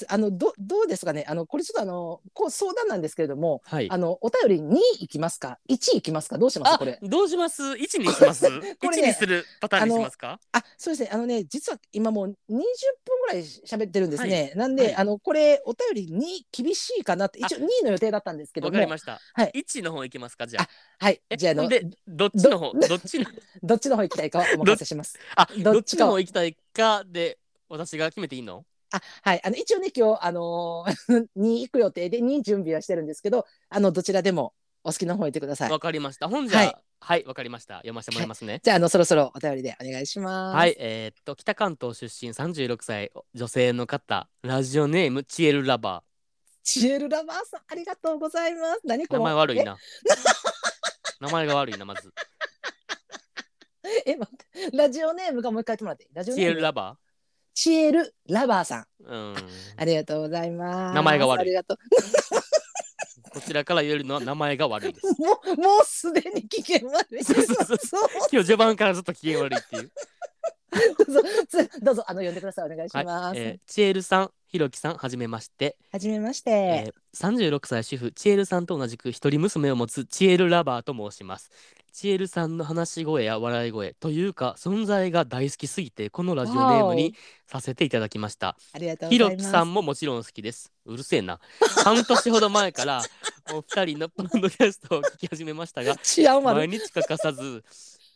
[0.09, 1.25] あのどどうですかね？
[1.27, 3.89] あのこれちょっとあのこう相談なんですけれどもはい。
[3.91, 6.37] あのお便り2いきますか？1いきますか？
[6.37, 6.73] どうします？
[6.73, 6.99] あこれ。
[7.01, 8.45] どうします？1にします？
[8.45, 10.39] これ ?1 ねにするパターンにしますか？
[10.51, 11.09] あそうですね。
[11.11, 12.57] あのね実は今もう20分
[13.27, 14.95] ぐらい喋ってるんですね、なんで、はい。
[14.95, 18.73] あのこれお便り2厳しいかなって一応2位の予定だったんですけども。
[18.73, 19.19] わかりました。
[19.33, 19.63] はい。
[19.67, 20.47] 1の方いきますか？
[20.47, 20.69] じゃあ。
[20.99, 21.21] はい。
[21.29, 22.73] えじゃああのでどっちの方？
[22.73, 23.25] どっちの？
[23.61, 25.17] どっちの方行きたいかはお任せします。
[25.35, 27.37] あどっちの方行きたいかで
[27.69, 28.65] 私が決めていいの？
[28.93, 29.41] あはい。
[29.43, 34.53] あの一応ね今日あのー、 2行く予定で2準備はしてるんですけどあのどちらでも
[34.83, 35.71] お好きな方行ってください。
[35.71, 36.29] わかりました。
[36.29, 36.75] 本じゃあはい。
[36.99, 37.75] はいわかりました。
[37.77, 38.61] 読ませてもらいますね。
[38.63, 40.55] じゃああのそろそろお便りでお願いします。
[40.55, 46.03] はい、えーっと北関東出身36歳女性の方ラジオネームチエルラバ
[46.63, 48.81] チエルラバーさんありがとうございます。
[48.85, 49.77] 何ー名このえ前悪いな。
[51.19, 52.13] 名前が悪いなまず。
[54.05, 54.77] え待って。
[54.77, 56.09] ラジオネームがもう一回言ってもらっていい？
[56.13, 56.51] ラジオチネーム。
[56.51, 56.97] エルラバ
[57.53, 58.85] チエルラバーさん。
[59.03, 59.35] ーうん。
[59.77, 60.95] ありがとうございます。
[60.95, 61.55] 名前が悪い。
[63.33, 65.07] こちらから言えるのは名前が悪いです。
[65.07, 65.15] う。
[65.21, 67.23] もう、もうすでに危険悪い。
[67.23, 67.77] そうそうそう。
[67.77, 68.09] そう。
[68.31, 69.91] 今日序盤からずっと機嫌悪いっていう
[70.97, 72.71] どうぞつどうぞ、あの、呼んでください。
[72.71, 73.39] お願いしはいます。
[73.39, 76.51] えーチエルさんひろきさんはじめましてはじめまして。
[76.51, 81.51] えー36歳主婦チエルさんと同じく一人娘を持つチエルラバーと申します
[81.91, 87.13] チエルさんの話し声や笑い声というか存在が大好きすぎてこのラジオネームに
[87.45, 89.51] させていただきましたありがとうひろきございます。
[89.51, 91.39] さんももちろん好きですうるせえな
[91.83, 93.03] 半年ほど前から
[93.53, 96.67] お二人のポッドキャストを聞き始めましたが 治安悪い。
[96.67, 97.63] 毎日欠かさず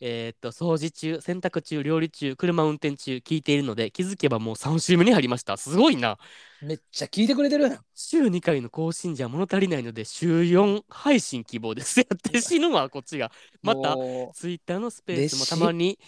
[0.00, 5.56] えーっと掃除中洗濯中料理中車運転中聞いているので気づけばもう3週目に入りました。
[5.56, 6.18] すごいな。
[6.60, 7.78] めっちゃ聞いてくれてるやん。
[7.94, 12.00] 週2回の更新じゃ物足りないので週4配信希望です。
[12.00, 13.32] やって死ぬわこっちが。
[13.62, 15.98] またもツイッターのスペースもたまに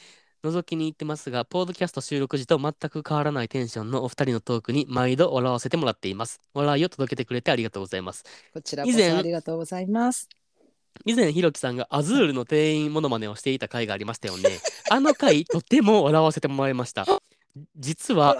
[0.43, 6.41] 覗きに行ってますがポッドキャスト収録時と全く変わらないテンションのお二人のトークに毎度笑わせてもらっています。
[6.55, 8.25] 笑いを届けてくれてありがとうございます。
[8.51, 10.29] うこちらこそありがとうございます。
[11.05, 14.61] 以前ひろきさんがアズールの店員モノマネをしていた回がありましたよね。
[14.91, 17.07] あの回とても笑わせてもらいました。
[17.77, 18.37] 実は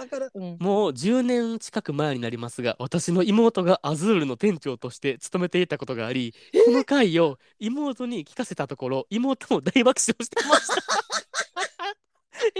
[0.59, 6.33] もう10年近く前になりますが私の妹がアズールの店長として勤めていたことがあり
[6.65, 10.75] この回を妹に聞かせたところ妹も大爆笑してました。
[10.75, 11.30] え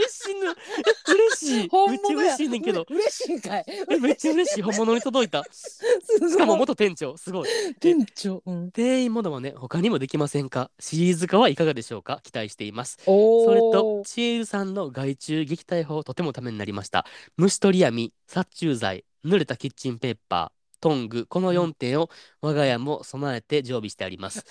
[0.07, 0.49] 死ぬ。
[0.49, 1.69] え嬉しい。
[1.89, 2.85] めっちゃ嬉しいねんけど。
[2.89, 3.65] 嬉しいんかい。
[3.67, 4.61] えめっちゃ嬉しい。
[4.61, 5.43] 本物に届いた。
[5.43, 7.17] しかも元店長。
[7.17, 7.49] すごい。
[7.79, 8.41] 店長。
[8.45, 8.71] うん。
[8.71, 10.71] 店員モノマネ他にもできませんか？
[10.79, 12.19] シリーズ化はいかがでしょうか？
[12.23, 12.97] 期待しています。
[13.03, 17.05] それとチエルさんの害虫撃退法とてもためになりました。
[17.37, 22.09] 虫取り網殺虫剤濡れたキッチンペーパートングこの4点を
[22.41, 24.43] 我が家も備えて常備してあります。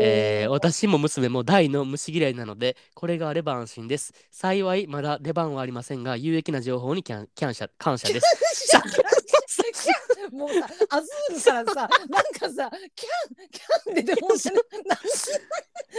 [0.00, 8.26] えー私も娘も大の虫嫌いなのでこれがあれば安心です幸いまだ出番はありませんが有益な情報にキャンキャン謝感謝です
[10.32, 13.08] もうさ、アズールからさ、なんかさ、キャ
[13.44, 14.28] ン、キャン出ても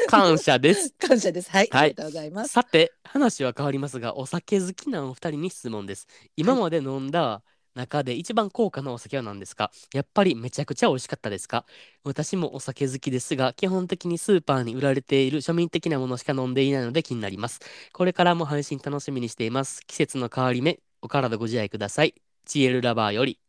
[0.08, 1.50] 感謝です感謝です。
[1.52, 2.54] はい、はいありがとうございます。
[2.54, 7.42] さて話は変わりますがお酒好きなお二人に質問です今まで飲んだ
[7.78, 9.72] 中で一番高価なお酒は何ですか？
[9.94, 11.64] やっぱりめちゃくちゃ美味しかったですか？
[12.04, 17.62] 私もお酒好きですが基本的にスーパーに売られている庶民的なものしか飲んでいないので気になります。
[17.94, 19.86] これからも配信楽しみにしています。
[19.86, 22.16] 季節の変わり目お体ご自愛ください。
[22.46, 23.40] チエルラバーより。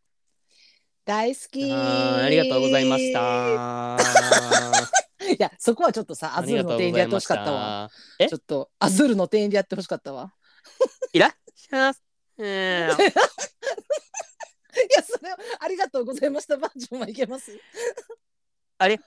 [1.06, 1.72] 大好き。
[1.72, 3.98] ありがとうございました。
[5.26, 7.90] いやそこはちょっとさアズールの店員でやってほしかったわ。
[8.18, 8.28] え？
[8.28, 10.32] ちょっとアズールの店員でやってほしかったわ。
[11.12, 12.00] いらっしゃいませ。
[14.96, 17.52] やそれはありがとうございましたバージョンはいけます？
[18.78, 18.98] あれ？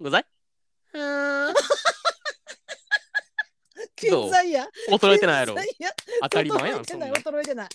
[0.00, 0.26] ござい
[0.94, 1.54] うん
[3.94, 4.66] 健在や？
[4.90, 5.64] 衰えてないやろ健。
[5.64, 5.90] 在や？
[6.22, 7.40] 当たり前やん、衰えてないそんなん。
[7.40, 7.68] 衰えてない。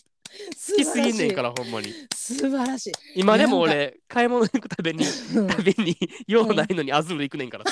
[0.57, 1.93] 素好きすぎんねんから、ほんまに。
[2.15, 2.93] 素晴らしい。
[3.15, 5.95] 今でも俺、買い物行くたびに、うんたびに、
[6.27, 7.65] 用ないのにアズール行くねんから。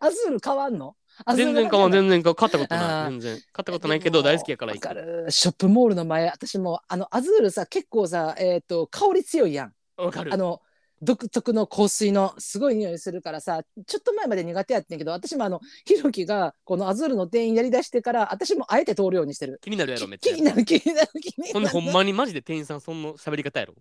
[0.00, 0.96] アズール変わんの？
[1.36, 3.10] 全然買わん、全然買ったことない。
[3.10, 3.34] 全然。
[3.52, 4.88] 買ったことないけど、大好きやからわ行く。
[4.88, 5.26] かる。
[5.30, 9.72] ショップモールの前、私もあのアズールさ結構さえっ、と香り強いやん。
[9.96, 10.36] わかるあ。
[10.36, 10.60] の
[11.04, 20.42] 独特の香水のすごい匂いするからさちょっと前まで苦手やってんけど私もあのひろきがこのアズールの店員やりだしてから私もあえて通るようにしてる気になるやろ、めっちゃ気に。
[20.44, 23.74] なる気になる気になるほんで、ほんまにマジで店員さん、そんな喋り方やろ？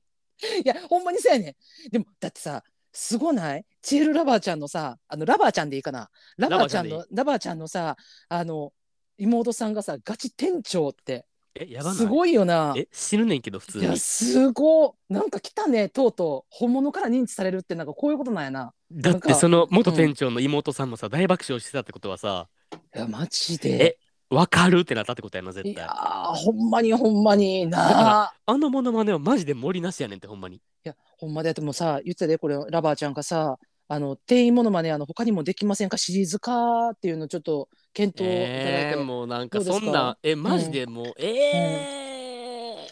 [0.65, 1.56] いやほんまにそうやね
[1.89, 3.65] んでもだってさすごない？
[3.82, 6.10] チエルラバーちゃんのさあのラバーちゃんでいいかな？
[6.38, 7.95] ラバーちゃんのラバーちゃんのさ
[8.30, 8.73] あの
[9.17, 11.25] 妹さんがさガチ店長って。
[11.54, 11.97] え、やばない？
[11.97, 12.73] すごいよな。
[12.77, 13.84] え、死ぬねんけど、普通に。
[13.84, 13.97] いや。
[13.97, 16.47] すごいなんか来たねとうとう。
[16.49, 18.73] 本物から認知されるってなんかこういうことなんやな。
[18.89, 22.47] だって、その元店長の妹さんもさ、大爆笑してたってことはさ、
[22.95, 23.84] いやマジで。
[23.84, 23.97] え
[24.34, 25.73] わかるってなったってことやな、絶対。
[25.73, 30.56] いやーほんまにほんまにだなかあのモノマネはマジで森なしやねんって、ほんまに。
[30.56, 33.58] いやほんまでやってもさ言ってたでこれラバーちゃんがさ
[33.88, 35.98] あの店員ものまねあの他にもできませんか？
[35.98, 40.86] シリーズ化っていうのちょっと検討いただいて、えー、もうなんかそんな、え、マジで？
[40.86, 42.88] もう、え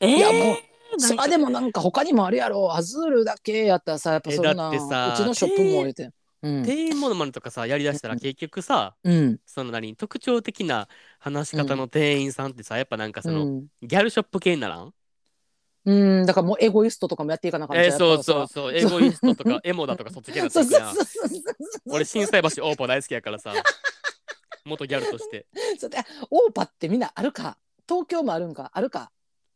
[0.00, 3.64] ー、えー、いやもうそあでもなんか他にもあるやろアズールだけ？
[3.64, 4.78] やったらさやっぱそんなうち
[5.24, 6.10] のショップも言うて
[6.42, 8.20] うん、店員モノマネとかさ、やりだしたらうん。
[8.20, 9.38] 結局さ、うん。
[9.46, 13.66] その何、特徴的な話し方の店員さんってさ、やっぱなんかその、うん。
[13.80, 14.92] ギャルショップ系にならん？
[15.86, 20.94] うん、だからもうエゴイストとかもやっていかなかったえー、そうそうそう、エゴイストとか エモだとかそっち系になっ
[21.86, 23.52] 俺、心斎橋オーポ大好きやからさ、
[24.64, 25.46] 元ギャルとして。
[25.78, 25.98] そうで
[26.30, 27.58] オーパってみんなあるか？
[27.86, 28.70] 東京もあるんか？
[28.72, 29.10] あるか？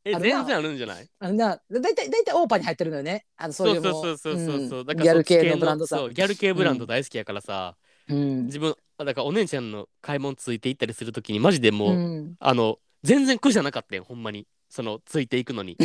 [0.04, 1.08] え、全然あるんじゃない？
[1.18, 1.60] あのな。
[1.70, 3.24] だいたいだいたいオーパに入ってるのよね。
[3.36, 4.68] あのそういうもそうそうそうそう。
[4.68, 4.86] そう、ん。
[4.86, 7.76] だからギャル系のブランドさギャル系ブランド大好きやからさ、
[8.08, 8.44] うん。
[8.46, 12.34] 自分だからお姉ちゃんの買い物ついて行ったりするときにマジでもう、うん。
[12.38, 15.76] あの全然苦じゃなかったよほんまにそのついていくのに。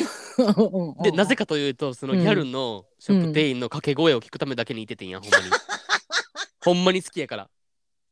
[1.04, 5.44] でなぜかというとそのギャルのショップ店員の掛け声を聞くためだけにいててんやほんまに。
[6.62, 7.50] ほんまに好きやから。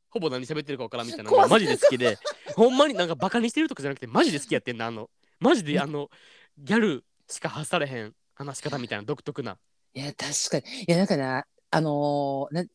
[0.09, 2.17] ほぼ何喋ってるか分からんみたいなのがマジで好きで。
[2.55, 5.09] ほんまになんかバカにしてるとかじゃなくてマジで好きやってんなあの。
[5.39, 6.09] マジであの
[6.57, 9.57] ギャルしか発されへん話し方みたいな独特な。
[9.93, 10.83] いや確かに。
[10.83, 12.65] いやなんかなあのーな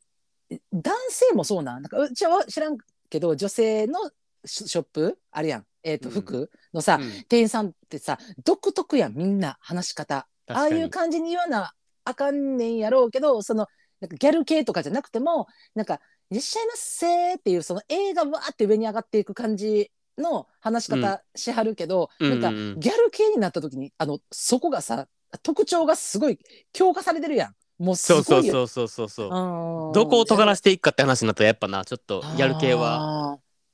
[0.73, 1.83] 男性もそうなん。
[1.83, 2.79] なんかうちは知らん
[3.11, 3.99] けど女性の
[4.47, 5.19] シショップ？
[5.31, 6.15] あるやん、えー、とうん。
[6.15, 7.25] 服のさ、うん。
[7.29, 10.27] 店員さんってさ独特やんみんな話し方。
[10.49, 11.73] ああいう感じに言わな
[12.05, 13.67] あかんねんやろうけどその
[14.01, 22.57] なんかギャル系とかじゃなくてもなんか「いらっしゃいませ」っていうその映画わーって上に上がっていく感じの話し方しはるけど、うんなんかうん。
[22.57, 25.09] うんギャル系になった時にあのそこがさ
[25.43, 26.39] 特徴がすごい
[26.73, 27.55] 強化されてるやん。
[27.79, 28.53] もうすそうごいよ。
[28.53, 33.16] そうそうそうそうそうどどこを尖らしていくかって話になったらやっぱなちょっとギャル系はは。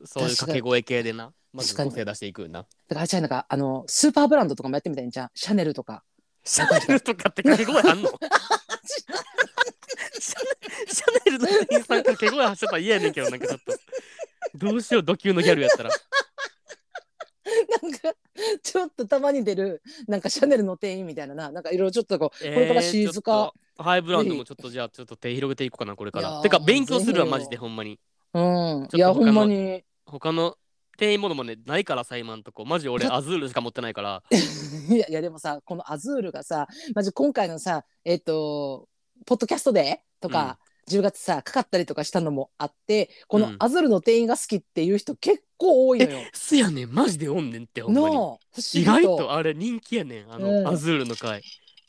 [0.04, 1.32] そういう掛け声系でな。
[1.52, 2.60] まず個性出していくよな。
[2.60, 5.30] だからあれちゃうなんかあのスーパーブランドとかもやってみたいんじゃん。
[5.34, 6.02] シャネルとか。
[6.44, 8.08] シャネルとかって掛け声あんの？
[10.18, 10.34] シャ
[11.26, 13.72] ネルの店員さん掛け声発してたら嫌やねんけどなんかちょっと。
[14.54, 15.90] どうしようド級のギャルやったら。
[17.82, 18.14] なんか
[18.62, 21.50] ちょっとたまに出るなんかシャネルの店員みたいなな。
[21.52, 23.52] なんかいろいろちょっとこう、これからシーズちょかっ。
[23.76, 26.40] とハイブランドもちょっとじゃあちょっと手広げていこうかなこれから。
[26.42, 27.98] てか勉強するわマジでほんまに。
[28.34, 28.88] うん。
[28.88, 29.84] といやほんまに。
[30.12, 30.56] 他の
[30.98, 32.64] 店員ものもねないからさ今んとこ。
[32.66, 34.22] マジ俺アズールしか持ってないから。
[34.90, 38.88] いやいやでもさこのアズールがさまず今回のさえっ、と
[39.24, 46.18] ポッドキャストでとか、10月さかかったりとかしたのもあってこのうんアズールの店員が好きっていう人結構多いのよ。
[46.18, 46.92] えすやねん。
[46.92, 48.16] マジでおんねんってほんまに。
[48.74, 50.32] 意外とあれ人気やねん。
[50.32, 50.68] あの、うん。
[50.68, 51.40] アズールの回。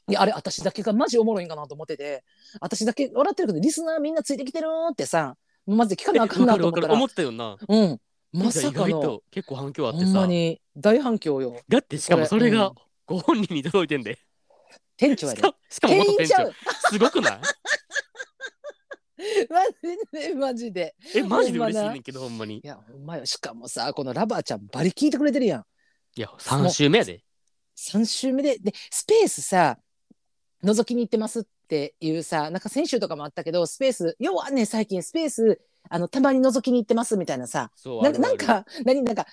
[0.10, 2.24] いやあれ私だけがマジおもろいんかなと思ってて。
[2.62, 6.94] 私だけ笑ってるけどリスナーみんなついてきてるってさマジで聞かなあかんわなと思ったかるわかる。
[6.94, 7.58] 思ったよな。
[7.68, 8.00] うん
[8.34, 10.62] まさか意外のと結構反響あってほんまさに。
[10.76, 11.56] 大反響よ。
[11.70, 12.74] だってしかもそれが
[13.06, 14.18] ご本人に届いてんで、
[14.98, 15.40] 店長やで。
[15.40, 16.18] しかしかも元店長。
[16.18, 16.54] 店員ちゃう。
[16.92, 17.40] すごくない？
[19.50, 19.72] マジ
[20.12, 20.96] でマジで。
[21.16, 22.58] えマジで嬉しいねんけどほんまに。
[22.58, 23.26] いやほんまよ。
[23.26, 25.66] しかもさこのラバーちゃんバリ聞いてくれてるやん。
[26.16, 27.24] いや3週目やで。
[27.78, 28.58] 3週目で。
[28.60, 29.78] でスペースさ
[30.64, 37.72] 覗きに行ってますっていうさなんか先週とかもあったけどスペース要はね最近スペースあのたまに覗きに行ってますみたいなさ。
[38.02, 39.26] なんかなんか何なんか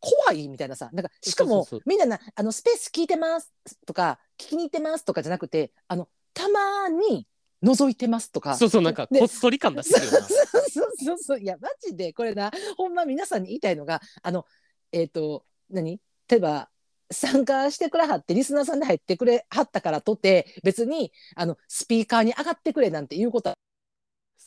[0.00, 0.90] 怖いみたいなさ。
[0.92, 3.52] なんかしかもみんななあのスペース聞いてます
[3.86, 7.26] とか聞きに行ってますとかじゃなくてあのたまに
[7.62, 8.56] 覗いてますとか。
[8.56, 11.40] そうそうなんかでこっそり感出してるよな そうそうそうそう。
[11.40, 12.50] いやマジでこれな。
[12.76, 14.46] ほんま皆さんに言いたいのがあの
[14.92, 16.00] えっ、と何？
[16.28, 16.70] 例えば
[17.12, 23.56] 参加してくれはってリスナーさんで入ってくれはったからとて別にあのスピーカーに上がってくれなんていうことは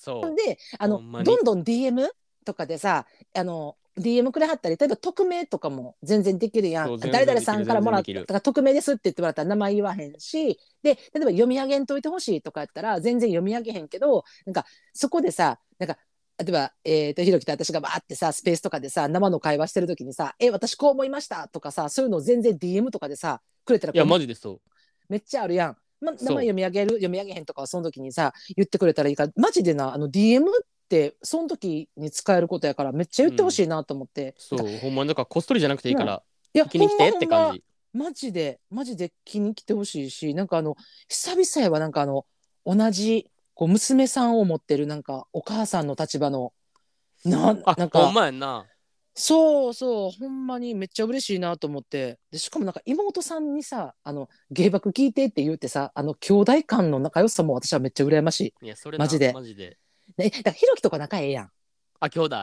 [0.03, 0.35] そう。
[0.35, 2.09] であのどんどん DM
[2.45, 6.99] とかでさあの DM くれはったり例えば匿名とかも全然できるやん。
[6.99, 15.97] 誰々さんからもらったとか匿名ですって言ってもらったら名前言わへんしで例えば読み上げんといてほしいとかやったら全然読み上げへんけどなんかそこでさなんか
[16.39, 24.61] 例えば、えー、とひろきと私がバーってさスペースとかでさ生の会話してる時にさ「え私こう思いました」とかさそういうのを全然 DM とかでさくれたらいやマジでそう。
[25.09, 25.77] めっちゃあるやん。
[26.03, 26.35] ま、名そう。
[26.35, 30.43] 前読み上げる読み上げへんとかはその時にさ言ってくれたらいいからマジでなあの DM っ
[30.89, 36.21] てその時に使えることやからめっちゃ言ってほしいなと思って、そなんかうほんまにだからこっそりじゃなくていいから
[36.53, 37.63] いや聞きに来てって感じ。
[37.93, 40.75] マジでマジで気に来てほしいしなんかあの
[41.09, 42.25] 久々やわなんかあの
[42.65, 46.53] 同じこう娘さんを持ってるなんかお母さんの立場の
[47.23, 48.65] なあなんかほんまやんな
[49.15, 58.65] そうそうほんまにめっちゃ嬉しいなと思ってでしかもなんか妹さんにさあの芸爆聞いてって言ってさあの兄弟間の仲良さも私はめっちゃ羨ましい。
[58.65, 59.77] いやそれなマジでマジで
[60.17, 61.51] でだからひろきとか仲ええやん。
[61.99, 62.35] あ兄弟？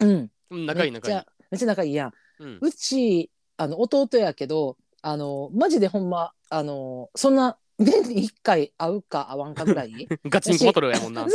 [0.00, 0.30] うん。
[0.50, 2.12] うん仲いい仲いいめっちゃめっちゃ仲いいやん。
[2.40, 9.92] うんうちあの弟やけどあのマジでほんまあのそんな年に1回会うか会わんかぐらい？
[10.26, 11.28] ガチンコバトルやもんな ま、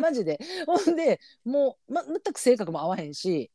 [0.00, 0.38] マジで。
[0.66, 3.50] ほんでもう、ま、全く性格も合わへんし。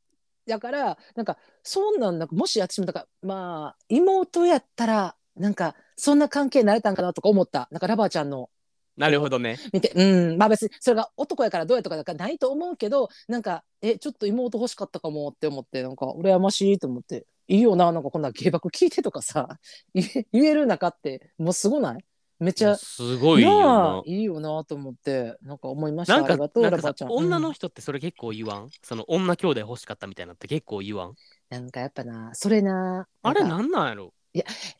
[0.48, 7.68] だからなんかそんなんなんかもし私もだからまあ妹やったらなんかそんな関係になれたんかなとか思った。
[7.72, 8.50] なんかラバーちゃんの。
[8.98, 9.58] なるほどね。
[9.72, 10.38] 見てうん。
[10.38, 19.60] まあ別にそれが男やからどうやとかだからないと思うけどなんかえちょっと妹欲しかったかもって思ってなんか羨ましいと思っていいよななんかこんな芸爆聞いてとかさ
[19.94, 22.06] 言える中ってもうすごない？
[22.40, 24.04] めっちゃすごいよ。
[24.08, 26.16] いいよなと思ってなんか思いました。
[26.16, 27.54] なんかなんか女のうん。
[27.54, 28.70] 人ってそれ結構言わん？
[28.82, 31.16] その女兄弟欲しかったみたいなって結構言わん？
[31.50, 34.14] なんかやっぱなそれなあれなんかなんやろ？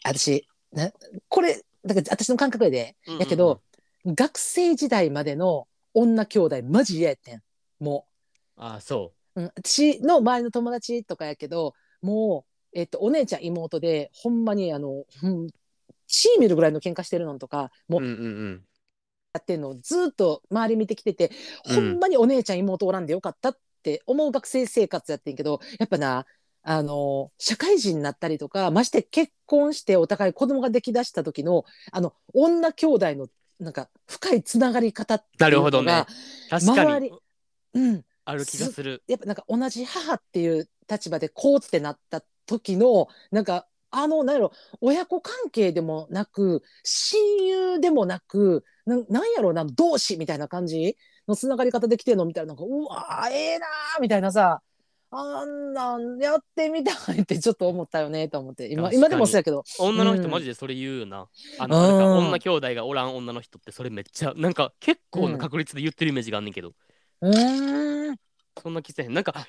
[0.06, 0.92] 私な
[1.28, 2.96] これだから私の感覚やで。
[3.20, 3.62] やけど、
[4.06, 7.42] 学生時代までの女兄弟マジ嫌やってん。
[7.80, 8.08] も
[8.56, 9.42] あそう。
[9.42, 15.48] うん、私の周りの友達とかやけどもう、えっと、お姉ちゃん妹でほんまにあの、うん、
[16.08, 18.66] 血見るぐらいの喧嘩してるのとかもううんうんうん。
[19.34, 21.32] やってんのをずっと周り見てきてて、
[21.66, 21.76] うん。
[21.76, 26.26] ほんまにお姉ちゃん妹おらんでよかったって思う学生生活やってんけどやっぱな
[26.64, 33.28] あの社会人になったりとかまして結婚してお互い子供ができだした時のあの女兄弟の
[33.60, 36.06] なんか深いつながり方っていうなるほのが、どね
[36.52, 37.20] 周りに
[37.74, 39.02] うん、ある気がする。
[39.08, 54.62] やっぱなんか同じ母っていう立場でこうってなった時のなんかあのなんやろ親子関係でもなく親友でもなくなんなんやろな同志みたいな感じのつながり方できてんのみたいななんかうわーええなーみたいなさ
[55.14, 59.64] あんなんやってみたいってちょっと思ったよねと思って今今でもそうやけど。
[59.80, 60.32] 女の人うん。
[60.32, 61.28] マジでそれ言うよな。
[61.60, 62.28] あの、なんかうん。
[62.30, 66.74] 女兄弟がおらん女の人ってそれめっちゃ、なんか結構な確率で言ってるイメージがあんねんけど、
[67.22, 68.16] うーん。
[68.62, 69.14] そんな気せへん。
[69.14, 69.48] なんか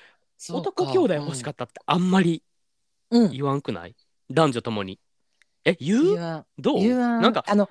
[0.51, 2.43] 男兄弟欲しかったってあんまり
[3.11, 3.31] うん。
[3.31, 3.95] 言わんくない？
[4.29, 4.99] 男女ともに。
[5.63, 6.03] え、言う？
[6.15, 6.45] 言わん。
[6.57, 6.79] どう？
[6.79, 7.21] 言わん。
[7.21, 7.69] なんか、あの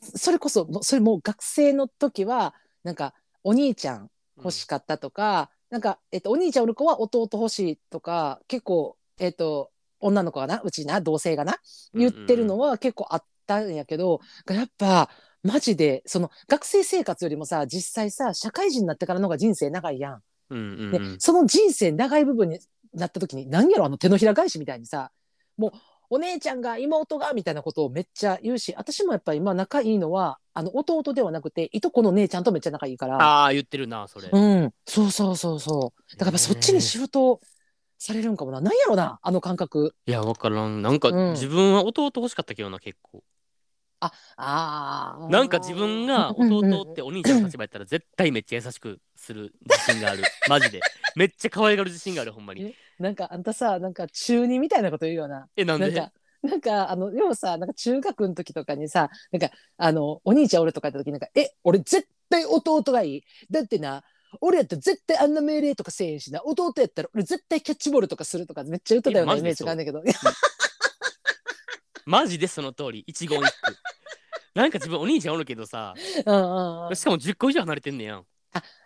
[0.00, 11.56] それこそもうそれもう学生の時はなんかお兄ちゃん欲しかったとか、なんか、えっと、お兄ちゃんおる子は弟欲しいとか結構、えっと、女の子がなうちな同性がな
[11.94, 15.10] 言ってるのは結構あったんやけど、やっぱ
[15.42, 20.20] マジでその学生生活よりもさ実際さ社会人になってからの方が人生長いやん。
[20.50, 21.16] うんうんで、うん。
[21.18, 22.58] その人生長い部分に
[22.94, 25.10] なった時に何やろあの手のひら返しみたいにさ
[25.56, 25.72] もう
[26.12, 34.28] お姉ちゃんが妹がみたいなことをめっちゃ言うし私もやっぱり今仲いいのはあの弟ではなくていとこの姉ちゃんとめっちゃ仲いいからああ、言ってるな、それ。
[34.30, 37.40] うんそうそうそうそうだからやっぱそっちにシフト
[37.96, 40.82] されるんかもな何やろなあの感覚いや、わからん。
[40.82, 43.22] なんか、うん自分は弟欲しかったけどな、結構。
[44.00, 50.24] ああーなんか自分が弟ってお兄ちゃんの立場やったら絶対めっちゃ優しくする自信がある。
[50.48, 50.80] マジで。
[51.14, 52.74] めっちゃ可愛がる自信がある、ほんまに。
[52.98, 55.90] なんかあんたさなんか中二みたいなこと言うよなえ、なんで？
[55.90, 56.12] なんか、
[56.42, 63.24] なんか、あの、でもさ、なんか中学の時とかにさ、なんか、あの、お兄ちゃん俺とかやった時になんか、え、俺絶対弟がいい。
[63.50, 64.04] だってな、
[64.40, 70.02] 俺やったら絶対あんな命令とかせえへんしな、弟やったら俺絶対キャッチボールとかするとかめっちゃ言ってたようなイメージがあるんだけど。
[72.06, 73.76] マジでその通り、一言一句。
[74.54, 75.94] なんか自分お兄ちゃんおるけどさ、
[76.26, 76.96] うんうんうん。
[76.96, 78.26] しかも10個以上離れてんねやん。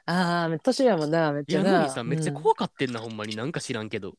[0.07, 1.71] ああ、年やもんな、めっちゃな。
[1.71, 3.37] いやのにさ、めっちゃ怖かってんな、ほんまに。
[3.37, 4.15] なんか知らんけど。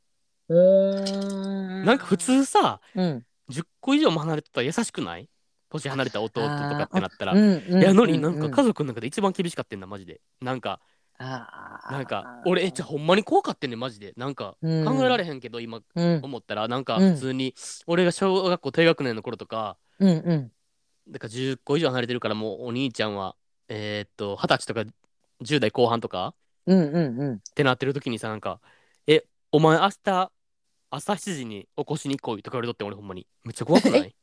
[0.49, 0.57] うん。
[0.57, 1.85] うーん。
[1.85, 2.17] なんか普。
[2.17, 3.25] 通さ、うん。
[3.49, 5.29] 10個以上も離れてたら優しくない？
[5.69, 7.63] 年離れた弟とかってなったら、うん。
[7.67, 7.81] うん。
[7.83, 10.21] やのになんかう家族の中で一番厳しかったんだマジで。
[10.41, 10.79] なんか
[11.19, 11.91] あー。
[11.91, 14.13] なんか俺えじゃあほんまに怖かってんねんマジで。
[14.17, 14.85] なんかうん。
[14.85, 16.19] 考えられへんけど今うん。
[16.23, 16.67] 思ったら。
[16.67, 17.13] なんかうん。
[17.13, 17.53] 普通に
[17.85, 20.51] 俺が小学校低学年の頃とかうんうん。
[21.07, 23.35] だから10個以上離れてるからもうお兄ちゃんは
[23.67, 24.83] えーっと二十歳とか
[25.41, 26.33] 10代後半とか？
[26.65, 27.33] うんうんうん。
[27.35, 28.59] ってなってる時にさなんか
[29.07, 30.31] 「えお前明日
[30.89, 33.27] 朝7時に起こしに来い」とか言われとって俺ほんまに。
[33.43, 34.15] めっちゃ怖くない？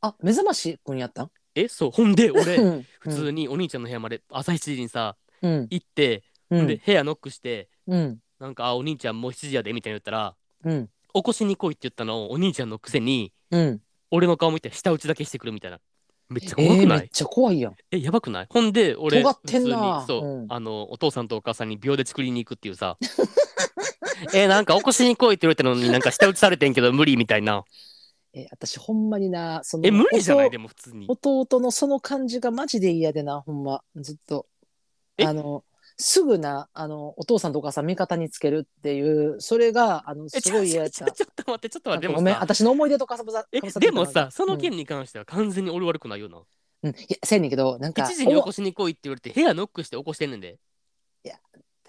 [0.00, 1.30] あ目覚ましくんやったん？
[1.54, 5.66] えそうほんで俺うん普通にお兄ちゃんの部屋まで朝7時にさうん。
[5.70, 6.66] 行って、うん。
[6.66, 8.20] で部屋ノックしてうん。
[8.38, 13.82] なんか「あお兄ちゃんもう7時やで」みたいに言ったらうん「起こしに来い」って言ったのをお兄ちゃんのくせにうん。
[14.10, 15.80] 俺の顔見て舌打ちだけしてくるみたいな
[16.28, 17.74] めっちゃえ怖くない、ーめっちゃ怖いやん。
[17.90, 18.46] えやばくない？
[18.50, 20.00] ほんで俺尖ってんな。
[20.00, 20.46] 普通にそう、うん。
[20.48, 22.98] あのお父さんとお母さんに秒で作りに行くっていうさ。
[24.34, 27.64] えなんか起こしに来いって言われたのになんか舌打ちされてんけど無理みたいな。
[28.34, 30.46] え私ほんまになそのえ無理じゃない？
[30.46, 31.06] 弟でも普通に。
[31.08, 33.82] 弟のその感じがマジで嫌でなほんま。
[33.96, 34.46] ずっと。
[35.16, 35.24] え？
[35.24, 35.64] あの
[36.00, 41.04] すぐなあのお父さんとお母さん味方につけるっていうそれがあのえすごい嫌やった。
[41.04, 43.46] ちょちょちょっと待ってちょっと待ってごめんさ私の思い出とかさぶさ
[43.80, 46.38] でもさそのうん件に関しては完全に俺悪くないよな、
[46.82, 50.58] うん、いやせやねんけどなんか1時に起こしに来いって言われて部屋ノックして起こしてんねんで。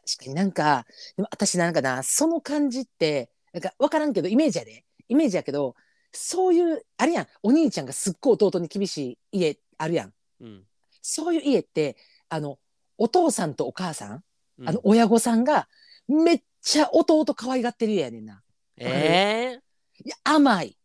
[0.10, 0.86] 確かになんか
[1.16, 4.84] でも私なんかなその感じってなんか分からんけどイメージやで。
[5.08, 5.76] イメージやけど
[6.12, 7.28] そういうあれやん。
[7.44, 10.14] お兄ちゃんがすっごい弟に厳しい家あるやん。
[10.42, 10.64] うん、
[11.02, 11.98] そういう家って
[12.30, 12.58] あの
[13.00, 14.24] お父さんとお母さん、
[14.60, 14.70] うん。
[14.70, 15.68] あの親御さんが
[16.08, 18.44] めっちゃ弟可愛がってる家やねんな。
[18.78, 19.60] え
[20.06, 20.78] いや甘い。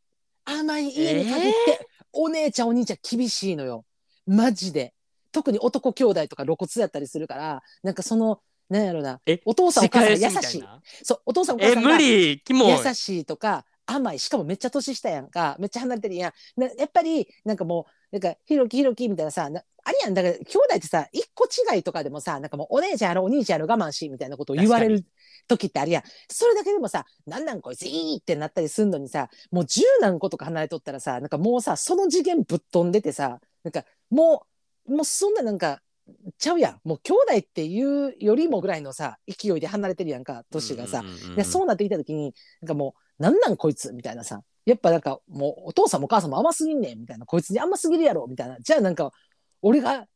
[0.47, 3.85] 甘い家に限って、お姉ちゃんお兄ちゃん厳しいのよ。
[4.27, 4.95] マジで。
[5.33, 8.41] 特に男兄弟とか露骨やったりするからなんかその
[8.71, 9.21] なんやろな。
[9.27, 10.65] えお父さんお母さんが優しい。
[11.03, 12.39] そうお父さんお母さんが優
[12.95, 14.19] しいとか甘い。
[14.19, 15.57] しかもめっちゃ年下やんか。
[15.59, 16.61] めっちゃ離れてるやん。
[16.61, 25.05] なやっぱりなんかもうなんかひろきひろきみたいなさなあれやんだから兄弟ってさ一個違いとかでもさなんかもうお姉ちゃんやろお兄ちゃんやろ我慢しみたいなことを言われる
[25.49, 26.03] 時ってあるやん。
[26.31, 34.47] それだけでもさなんなんこいついいってなったりすんのにさもう十何個とか離れとったらさなんかもうさその次元ぶっ飛んでてさなんかも
[34.87, 35.81] うもうそんななんか
[36.39, 36.81] ちゃうやん。
[36.85, 41.03] もう兄弟っていうよりもぐらいのさ勢いで離れてるやんか年がさ、
[41.45, 44.43] そうなってきた時になんかもうなんなんこいつみたいなさ。
[44.67, 47.27] やっぱなんかもうお父さんもお母さんも甘すぎんねんみたいな。
[47.27, 49.13] こいつに甘すぎるやろみたいなじゃあなんか
[49.61, 50.07] 俺が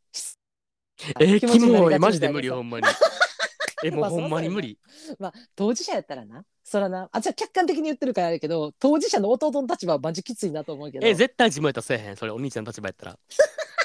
[1.20, 1.99] えキ気持ちになりがちモい。
[1.99, 2.86] マジで無理ほんまに。
[3.84, 4.78] えもうまあほんまに無理。
[5.18, 6.45] まあ当事者やったらな。
[6.64, 7.09] そらな。
[7.12, 11.07] あじゃあ客観的に言ってるからあれやけど当事者の弟の立場はマジきついなと思うけど。
[11.07, 12.16] え絶対自分やったらせえへん。
[12.16, 13.18] それお兄ちゃんの立場やったら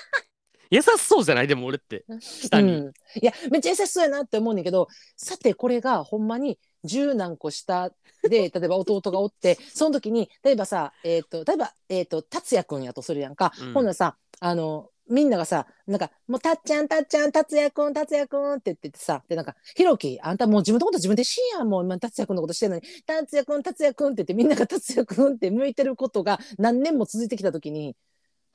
[0.76, 1.48] 優しそうじゃない？
[1.48, 2.06] でも俺って。
[2.20, 2.88] 下に、うん、
[3.22, 7.92] いやめっちゃ優しそうやなって思うねんけどさてこれがほんまに十何個下
[8.24, 13.74] で 例えば弟がおってその時に例えばさ、えー、と例えば、えー、と達也くんやとするやんか、うん。
[13.74, 21.70] ほんならさあのみんながさなんか「もうたっちゃんたっちゃん達也くん達也くん」って言っててさでなんか「ひろきあんたもう自分のこと自分でしんやん。
[21.70, 27.98] もう今達也くんのことしてんのに達也くん達也くん」って言ってみんなが達也くんって向いてることが何年も続いてきた時に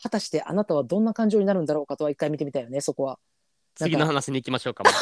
[0.03, 3.19] 果たしてあなたはどんな感情になるんだろうかとは一回見てみたいよねそこは。
[3.75, 4.85] 次の話に行きましょうか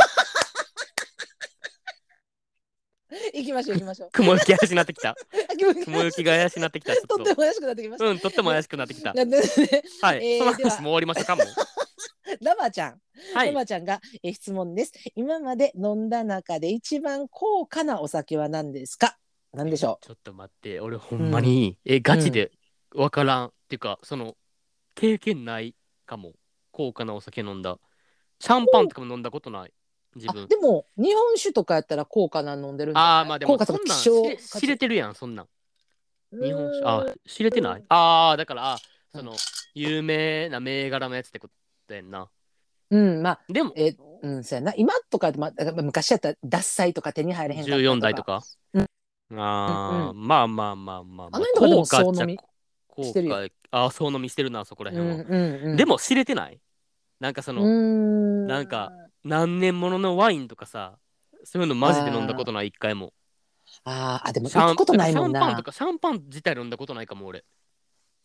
[3.32, 4.08] 行きましょう行きましょう。
[4.12, 5.14] 雲行き怪しくなってきた。
[5.58, 7.06] 雲 雲行きが怪しくなってきたと。
[7.06, 8.06] とっても怪しくなってきました。
[8.06, 9.10] うんとっても怪しくなってきた。
[9.10, 11.46] はい、えーその話もう終わりましょうかもう。
[12.44, 13.00] ラバちゃん、
[13.34, 13.48] はい。
[13.48, 14.92] ラバちゃんが、えー質問です。
[15.14, 19.16] 今まで飲んだ中で一番高価なお酒は何ですか？
[19.52, 22.50] 何でしょちょっと待って俺ほんまに、えガチで
[22.94, 24.36] わからん、っていうかその
[24.96, 26.32] 経験ないかも。
[26.72, 27.78] 高価なお酒飲んだ。
[28.40, 29.72] シャンパンとかも飲んだことない。
[30.14, 30.32] 自う。
[30.32, 30.42] 分。
[30.44, 33.10] あ、でも日本酒とかやったら高価な飲んでるんじゃない？
[33.12, 35.46] ああーまあでも高価とそんなん知れ知れてるやんそんなん。
[36.32, 36.84] 日本酒。
[36.84, 37.84] あう知れてない？
[37.88, 38.78] ああだからあ
[39.14, 39.32] その
[39.74, 41.48] 有名な銘柄のやつってこ
[41.86, 42.28] とやんな。
[42.90, 44.74] うん、まあ、でもえーうん、そうやな。
[44.76, 48.22] 今とか、まあ、昔やったら獺祭とか手に入れへんかった14台と。
[48.22, 48.42] か、
[48.74, 48.82] うん。
[48.82, 48.86] あ
[49.38, 51.38] あ、うんまあまあまあまあまあ。
[51.38, 52.38] の辺とかでも高価っちゃ総飲み
[52.96, 53.34] 高してるよ。
[53.70, 55.76] 価ああそう飲みしてるなそこらうん、辺は。
[55.76, 56.58] でも知れてない？
[57.20, 58.90] なんかその、うん、なんか
[59.24, 60.98] 何年もののワインとかさ
[61.44, 63.12] そういうのマジで飲んだことない一回も。
[63.84, 64.28] あー。
[64.30, 65.40] あ、でもシャン行くことないもんな。
[65.40, 65.62] シャンパンと。
[65.62, 67.44] かシャンパン自体飲んだことないかも俺。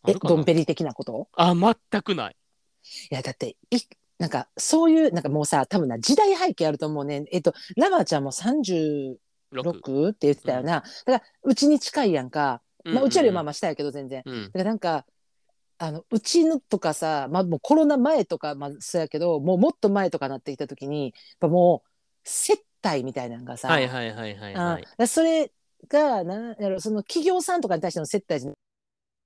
[0.02, 0.34] あえ、るかな？
[0.36, 1.28] ドンペリ的なこと？
[1.36, 2.36] あ全くない。
[3.10, 3.78] いやだってい
[4.18, 7.24] なんかそういうなんかもうさ多分な時代背景あると思うね。
[7.30, 9.16] えっとラバーちゃんも36
[9.52, 14.44] 6って言ってたよな、だからうちに近いやんか、まあ、うちよりまあまあ下やけど全然、うん。
[14.44, 15.06] だからなんか
[15.78, 21.88] あのうちのとかさ、まあ、もうコロナ前とかまあそうやけどもうもっと前とかなってきた時にやっぱもう
[22.24, 25.50] 接待みたいなのがさ、はいはいはいはいあはそれ
[25.88, 28.52] がなんやろその企業さんとかに対しての接待じゃ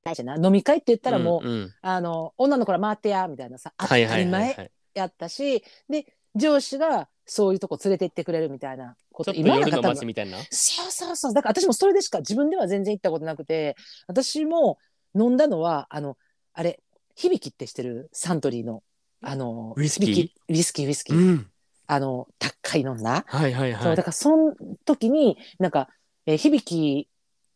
[0.04, 1.74] ないしな飲み会って言ったらもう、うんうん。
[1.82, 4.30] あの女の子ら回ってやみたいなさ当たりはいはいはい。
[4.30, 6.06] 前はいやったし、で
[6.36, 10.38] 上司がそういうとこ連れて行ってくれるみたいなことちょっと夜の街みたいな？
[10.50, 11.34] そうそうそう。
[11.34, 13.76] だから私もそれでしか自分では全然行ったことなくて
[14.06, 14.78] 私も
[15.14, 16.16] 飲んだのはあの
[16.52, 16.80] あれ
[17.14, 18.08] 響きってしてる？
[18.12, 18.82] サントリーの
[19.22, 20.30] あのウイスキー？
[20.48, 21.50] ウイスキーウイスキー、うん。
[21.88, 23.82] あの高いのんな、はいはいはい。
[23.82, 25.88] そうだからその時になんか、
[26.26, 27.08] えー響き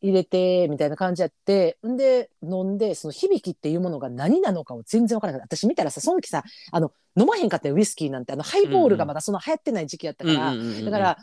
[0.03, 5.57] 入れてみたいな感じやってんで飲んでその響きっていうものが何なのかを全然わからなかった。
[5.57, 6.43] 私見たらさその時さ
[6.73, 8.33] あの飲まへんかったよウイスキーなんて。
[8.33, 11.19] あのハイボールがまだその流行ってない時期やったから、だから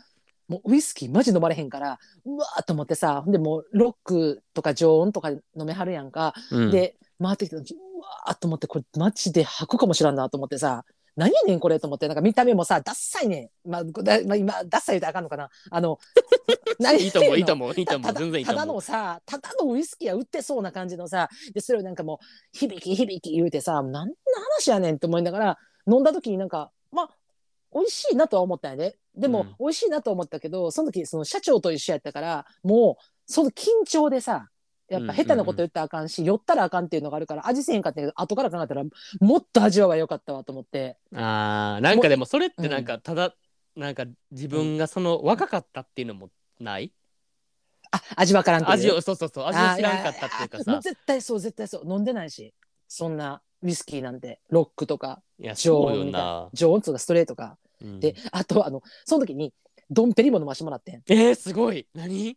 [0.48, 6.70] もうウイスキーマジ飲まれへんからうわーと思ってさほんでもうロックとか常温とか飲めはるやんか、うん。
[6.70, 10.84] で回ってきた時うわーと思ってこれマジで吐くかもしらんなと思ってさ
[11.18, 15.50] 何やねんこれと思ってなんか見た目もさダッサいねん、まあだまあ、今ダッサい言うたらあかんのかな。
[15.68, 15.98] あの
[16.78, 17.00] 何？
[17.00, 24.14] いいと思ういいと思思ういいと思う全然いいとただ思うのさただのウイスキーは売ってそうな感じのさでそれをなんかもう響き響き言うてさ何の
[24.56, 25.58] 話やねんって思いながら
[25.90, 27.10] 飲んだ時になんかまあ
[27.74, 28.96] 美味しいなとは思ったんやで。
[29.16, 29.54] でも、うん。
[29.58, 34.48] 美味しいなと思ったけどその時その社長と一緒やったからもうその緊張でさ
[34.88, 38.82] やっぱ下手なこと言ったらあかんし、酔ったらあかんっていうのがあるから味せへんかったけど後から考えたら
[39.20, 40.96] もっと味わえばよかったわと思って。
[41.14, 43.34] あーなんかでもそれってなんかただ
[43.76, 46.92] なんか自分がその若かったっていうのもない？
[47.90, 50.80] あ味わからん味をそうそうそう味を知らんかったっていうかさ。
[50.82, 51.82] 絶対そう絶対そう。
[51.86, 52.54] 飲んでないし
[52.88, 56.48] そんなウイスキーなんてロックとかいや常そうよ温みたいなな。
[56.54, 58.00] 常温とかストレートか、うん。
[58.00, 59.52] であとあのその時に
[59.90, 61.02] ドンペリも飲ましてもらってん。
[61.08, 61.86] えーすごい。
[61.94, 62.36] 何？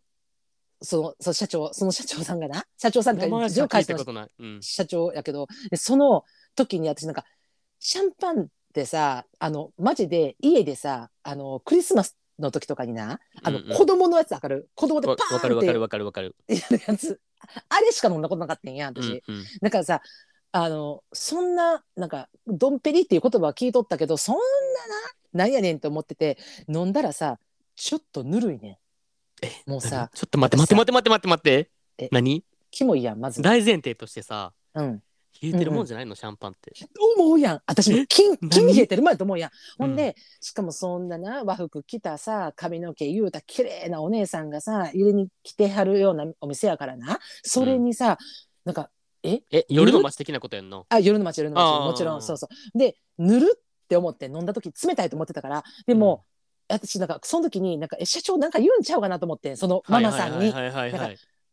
[0.82, 2.64] そのその社長その社長さんがな？
[2.76, 4.28] 社長さんと名か前しか聞いた上会社のことない。
[4.38, 4.62] うん。
[4.62, 6.24] 社長やけどでその
[6.54, 7.24] 時に私なんか
[7.78, 13.76] シャンパンってさあのマジで家でさあのクリスマスの時とかになあの、うんうん。
[13.76, 14.68] 子供のやつわかる？
[14.74, 16.36] 子供でパーンってわかるわかるわかる。
[16.48, 17.20] やるやつ。
[17.68, 19.44] あれしか飲んだことなかったんや私、うんうん。
[19.60, 20.00] だからさ
[20.52, 24.42] あのそんななんかドンペリっていう言葉は聞いとったけどそんな
[25.40, 26.36] ななんやねんと思ってて
[26.68, 27.38] 飲んだらさ
[27.74, 28.76] ちょっとぬるいねん
[29.66, 31.70] もうさちょっと待って待って待って待って待って待って。
[31.98, 32.44] え何？
[32.70, 35.02] キモいやんまず、大前提としてさうん、
[35.42, 36.72] 冷えてるもんじゃないのシャンパンって。
[37.18, 37.62] 思うやん。
[37.66, 38.50] 私もキン何？
[38.50, 39.50] キンに冷えてる前と思うやん。
[39.76, 47.18] ほんうで、しかもそんなな和服着たさ髪の毛言うた綺麗なお姉さんがさ入れに来てはるようなお店やからな。
[47.42, 48.16] それにさ、
[48.64, 48.88] なんか
[49.22, 49.42] え？
[49.50, 50.86] え夜の街的なことやんの？
[50.88, 51.80] あ夜の街夜のあー。
[51.80, 52.78] 街もちろんそうそう。
[52.78, 55.64] でぬるって思って飲んだ時冷たいと思ってたから。
[55.86, 56.24] でも、
[56.68, 60.52] 私なんかその時になんかえ社長なんか言うんちゃうかなと思ってそのママさんに。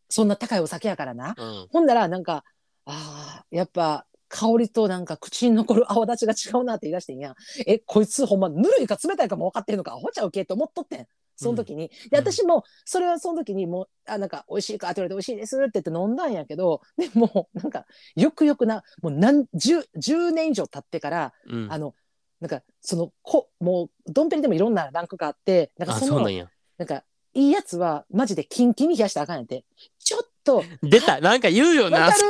[0.09, 1.35] そんな高いお酒やからな。
[1.37, 1.67] うん。
[1.71, 2.43] ほんならなんか
[2.85, 7.35] あーやっぱ香りとなんか口に残る泡立ちが違うなって言い出してんやん。
[7.67, 11.07] えこいつほんまぬるいか冷たいかも分かってんのかアホちゃうけって思っとってん。
[11.35, 12.25] その時に、でうん。
[12.25, 17.85] 私もそれはその時にもうあなんか美味しいかって言われて美味しいですって言って飲んだんやけどでもなんか
[18.15, 21.71] よくよくなもう何十10年以上経ってからうん。
[21.71, 21.93] あの
[22.39, 26.49] なんかそのこもうドンペリでもいろんなランクがあってなんかあそのそうなんや。
[26.77, 29.65] なんかいいやつはマジでキンキンに冷やしたらあかんやんて。
[29.99, 31.19] ちょっと出た。
[31.19, 31.99] なんか言うよな。
[32.05, 32.21] わかる？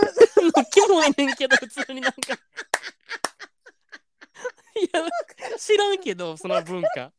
[0.72, 2.18] キモいねんけど普通になんか。
[4.76, 5.04] いや
[5.58, 7.12] 知らんけどその文化。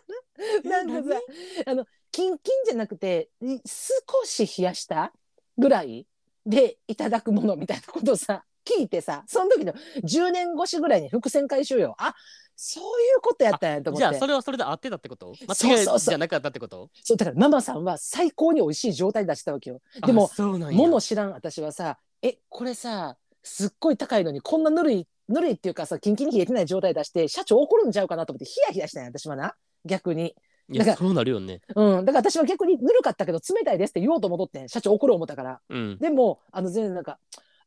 [0.64, 1.20] なんかさ
[1.66, 5.12] あのキンキンじゃなくてい少し冷やした
[5.56, 6.06] ぐらい
[6.46, 9.72] でいただくものみたいなことをさ聞いてさその時の
[10.04, 11.94] 10年越しぐらいに伏線回収よ。
[11.98, 12.14] あ
[12.62, 12.86] そうい
[13.16, 14.02] うことやったんやと思って。
[14.02, 15.34] じゃあそれはそれで合ってたってこと？
[15.34, 16.90] そう間違いじゃなかったってこと？
[17.02, 19.80] そうだからママさんは最高に美味しい状態で出してたわけよ。
[19.94, 20.76] であもそうなんや。
[20.76, 29.54] 物知らん私はさえこれさすっごい高いのにこんなぬるいぬるいっていうかさキンキンに冷えてない状態出して社長怒るんちゃうかなと思ってヒヤヒヤしたんや私はな。
[29.86, 30.34] 逆に。
[30.70, 31.62] いだからやそうなるよね。
[31.74, 32.04] うん。
[32.04, 34.68] だから私は逆にぬるかったけど冷たいですって言おうと思っとってん。
[34.68, 35.60] 社長怒る思ったから。
[35.70, 35.98] うん。
[35.98, 37.18] でもあの全然なんか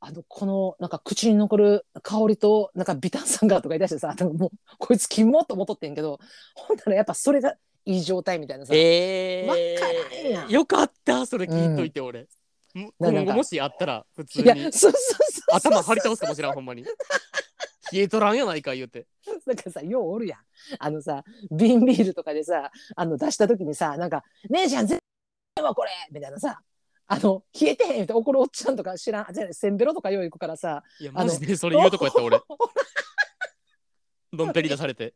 [0.06, 6.20] あのこのなんか口に残る香りとなんかビタン酸がとか言い出してさもうこいつキモっと思っとってんけど
[6.56, 12.28] ほんならやっぱそれがいい状態みたいなさ、えー、よかったそれ聞いといて俺、
[12.74, 14.50] もななんか今後もしあったら普通に。
[15.52, 16.84] 頭張り倒すかもしれんほんまに。
[17.92, 19.06] 冷えとらんやないか言うて。
[19.46, 20.40] なんかさようおるやん。
[20.80, 25.00] あのさ瓶ビールとかでさあの出した時にさなんか「姉ちゃん全
[25.58, 26.62] 然わこれ!」みたいなさ
[27.08, 30.84] あの冷えてへんって怒るおっちゃんとか知らんじゃあせんべろとかよう行くからさ。
[31.00, 32.40] いやあのマジでそれ言うとこやった俺。
[34.34, 35.14] ドンペリ出されて。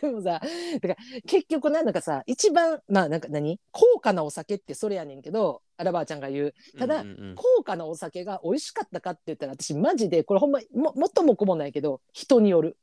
[0.00, 3.58] でもさだから結局なんだかさ一番まあなんか何？
[3.72, 6.54] 高価なお酒ってそれやねんけどアラバーちゃんが言う。
[6.78, 7.34] ただうんうんうん。
[7.34, 12.76] 高価なお酒が美味しかったかって言ったら私マジでこれほんまももっともこもないけど人による。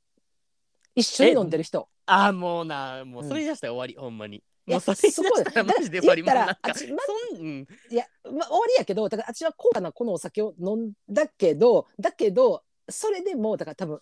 [0.95, 1.87] 一緒に飲んでる人。
[2.05, 6.71] あーもうなもうそれ出したら終わりほんまにもうそれそこでだったらマジで終わりもう言なんか。
[6.71, 7.67] んうん。
[7.91, 13.99] いや、まあ、終わりやけどだからあっちは高価なこのお酒を飲んだけどだけどそれでもだから多分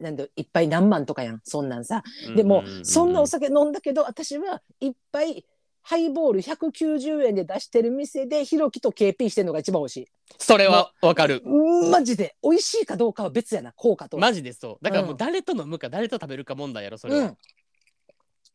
[0.00, 1.40] なんだいっぱい何万とかやん。
[1.44, 2.04] そんなんさ。
[2.36, 5.44] でも、そんなお酒飲んだけど私はいっぱい
[5.82, 11.42] ハイボール190円で出してる店でひろきと KP してるのが一番美味しそれはわかる。
[11.90, 14.18] マジで美味しいかどうかは別やな効果と。
[14.18, 14.84] はマジでそう。
[14.84, 15.16] だからもううん。
[15.16, 17.34] 誰と飲むか誰と食べるか問題やろそれは、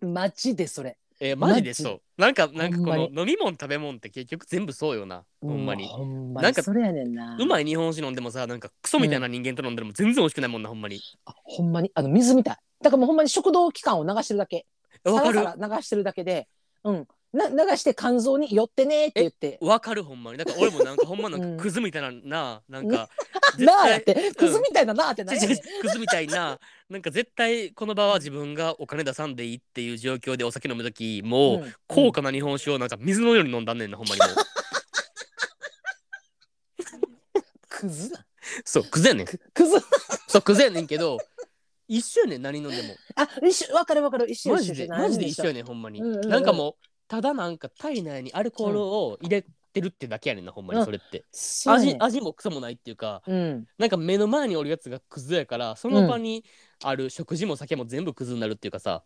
[0.02, 0.14] うん。
[0.14, 2.02] マジでそれえーマジでそう。
[2.18, 5.24] なんかなんかこの飲み物食べ物って結局全部そうよな。
[5.42, 5.86] ほんまに。
[5.86, 7.38] うほんまなんかにそれやねんな。
[7.40, 11.00] うまい日本酒飲んでもさなんかクソみたいな人間と飲んでも全然美味しくないもんなほんまに。
[11.26, 11.92] あほんまに。
[11.96, 12.58] あの水みたい。
[12.82, 14.66] だからもうほんまに食道器官を流してるだけ。
[15.06, 15.40] わかる。
[15.40, 16.50] 流してるだけで。
[16.84, 19.58] うんな流して肝臓に寄ってねって言って。
[19.60, 20.38] わかるほんまに？
[20.38, 21.58] だから俺もなんかほんまなんうん。
[21.58, 23.10] かクズみたいなななんか。
[23.58, 24.32] なあやって。
[24.38, 25.54] クズみたいななあって何やね。
[25.56, 26.60] んクズみたいな。
[26.90, 31.74] なんか絶対この場は自分がお金出さんでいいっていう状況でお酒飲む時もう、うん。
[31.88, 34.30] 高価な日本酒をなんか水のように飲んだんねんなほんまにもう。
[37.68, 38.26] クズな
[38.64, 39.26] そうクズやねん。
[39.26, 39.80] ククズ。
[40.28, 41.18] そうクズやねんけど
[41.88, 42.96] 一緒やねん何飲んでも。
[43.16, 44.30] あ一緒わかるわかる。
[44.30, 46.30] 一緒マジでマジで一緒やねねんほんまに、うんうんうん。
[46.30, 46.76] なんかもう
[47.08, 51.26] ただなんか体内にアルコールを入れてるってだけやねんなほんまにそれって、
[51.68, 53.66] 味味もクソもないっていうかうん。
[53.78, 56.44] なんか目の前におるやつがクズやからその場に
[56.84, 59.04] ある食事も酒も全部クズになるっていうかさ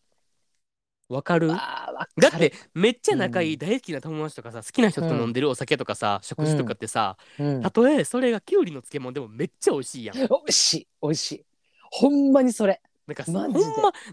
[1.10, 1.50] わかる？
[1.54, 2.22] あーわかる。
[2.22, 7.62] だってめっちゃ仲いい大好きな友達とかさ好きな人と飲んでるお酒とかさ、食事とかってさ、うん。
[7.62, 10.18] たとえそれがきゅうりの漬物でもめっちゃ美味しいやん。
[10.18, 11.46] 美味しい美味しい。
[11.92, 13.48] ほんまにそれなんかほんま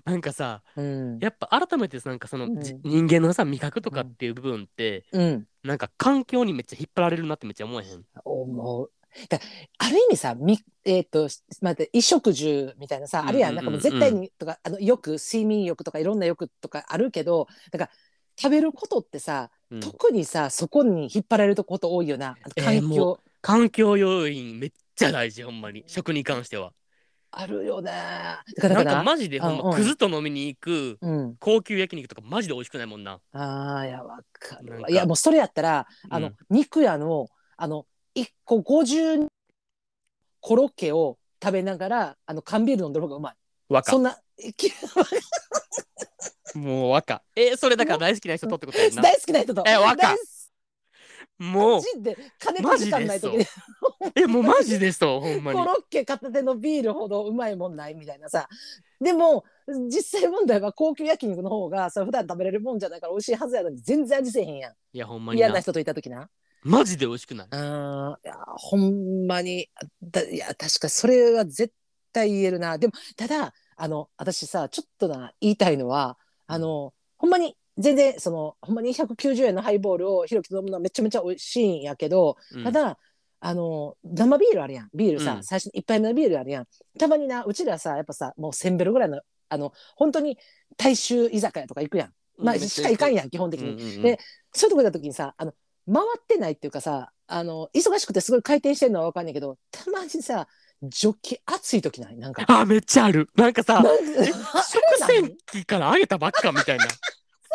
[0.05, 1.18] なんかさうん。
[1.18, 2.61] やっぱ改めてなんかその、うん。
[2.61, 5.47] じ人間のさ味覚とかっていう部分って、うん。
[5.64, 8.05] なんか環境にめっちゃ引っ張られるなってめっちゃ思えへん。
[8.24, 8.90] 思う。
[9.28, 9.38] だ
[9.78, 11.28] ある意味さみえっ、と
[11.61, 13.55] 待って衣食住みたいなさ、うんあるやん。
[13.55, 17.90] なんかもう絶対うんにとかあの欲睡眠欲とかいろんな欲とかあるけどだから
[18.36, 19.80] 食べることってさ、うん。
[19.80, 22.36] 特にさそこに引っ張られること多いよな。
[22.57, 25.84] えー環境、環境要因めっちゃ大事ほんまに。
[25.86, 26.72] 食に関しては。
[27.37, 27.93] あるよね。
[28.57, 29.70] だからなんかマジでほんま、うん。
[29.70, 31.37] うんクズと飲みに行くうん。
[31.39, 33.20] 高級焼肉とかマジで美味しくないもんな。
[33.32, 34.91] あーいやわかるわ。
[34.91, 39.26] いやもうそれやったらあの、うん肉屋のあの1個50
[40.41, 43.35] コロッケを食べながらあの缶ビール飲んでる方がうまい。
[43.68, 44.16] 若そんな
[44.57, 44.72] き
[46.55, 49.03] もう若えーそれだから大好きな人とってことやんな。
[49.03, 49.64] 大好きな人と。
[49.66, 49.97] えわか。
[49.97, 50.22] 大好
[51.45, 53.47] もうマジで金と時間ない時に。
[54.16, 55.59] えもうマジでそうほんまに。
[55.59, 58.49] コロッケ片手のビールほどうまいもんないみたいなさ。
[59.01, 59.45] でも
[59.88, 64.72] 実際問題は高級焼肉の方がそれ普段食べれるもんじゃないから美味しいはずやのに全然味せえへんやん。
[64.92, 65.47] いやほんまにな。
[65.47, 66.30] 嫌な人といた時な。
[66.62, 67.47] マジで美味しくない。
[67.47, 69.68] いやほんまに。
[70.03, 71.74] だいや確かそれは絶
[72.12, 72.78] 対言えるな。
[72.78, 76.16] でもただあの私さちょっとな言いたいのは
[76.47, 82.64] あのほんまに全然そのほんまに190円のハイボールをひろきと飲むのはめちゃめちゃ美味しいんやけど、うん。
[82.64, 82.99] ただ
[83.41, 84.89] あの生ビールあるやん。
[84.95, 85.45] ビールさ、うん。
[85.45, 86.66] 最初一杯目のビールあるやん。
[86.99, 90.39] たまになうちらさやっぱさもう1000ベルぐらいのあの本当に
[90.77, 92.12] 大衆居酒屋とか行くやん。
[92.39, 94.18] まあうんしか行かんやん基本的に、うんうんうんで
[94.53, 95.53] そういうとこ行った時にさあの
[95.93, 100.47] 回ってないっていうかさあの忙しくてすごい回転してるのは分かんないけどたまにさ
[100.83, 102.16] ジョッキ熱い時ない？
[102.16, 102.45] なんか。
[102.49, 103.31] あめっちゃある。
[103.37, 106.87] なんかさ食洗機から揚げたばっかみたいな。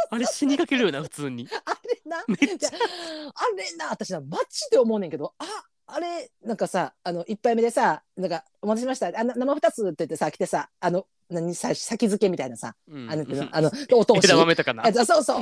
[0.09, 1.47] あれ死にかけるよな普通に。
[1.65, 2.23] あれな。
[2.27, 2.69] めっちゃ。
[2.69, 5.33] あれな私なマジで思うねんけど。
[5.39, 5.45] あ
[5.91, 9.19] あれなんかさあの一杯目でさなんかお待たせしました。
[9.19, 13.09] あな生二つって言ってさ来てさあの何さ先付けみたいなさうん。
[13.09, 14.85] あのあのお通し枝豆とかな。
[14.85, 15.41] あそうそう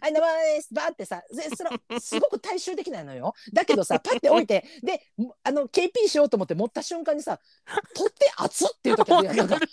[0.00, 0.20] はい、生
[0.54, 0.72] です。
[0.72, 3.34] バーってさ、ぜそれすごく大衆的なのよ。
[3.52, 7.38] だけどさ、パッて置いて、で、もあの KP しようと思って持った瞬間にさ、
[7.94, 9.36] 取って熱っっていう時あるやん。
[9.36, 9.66] なんか、 こ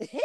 [0.00, 0.18] れ、え？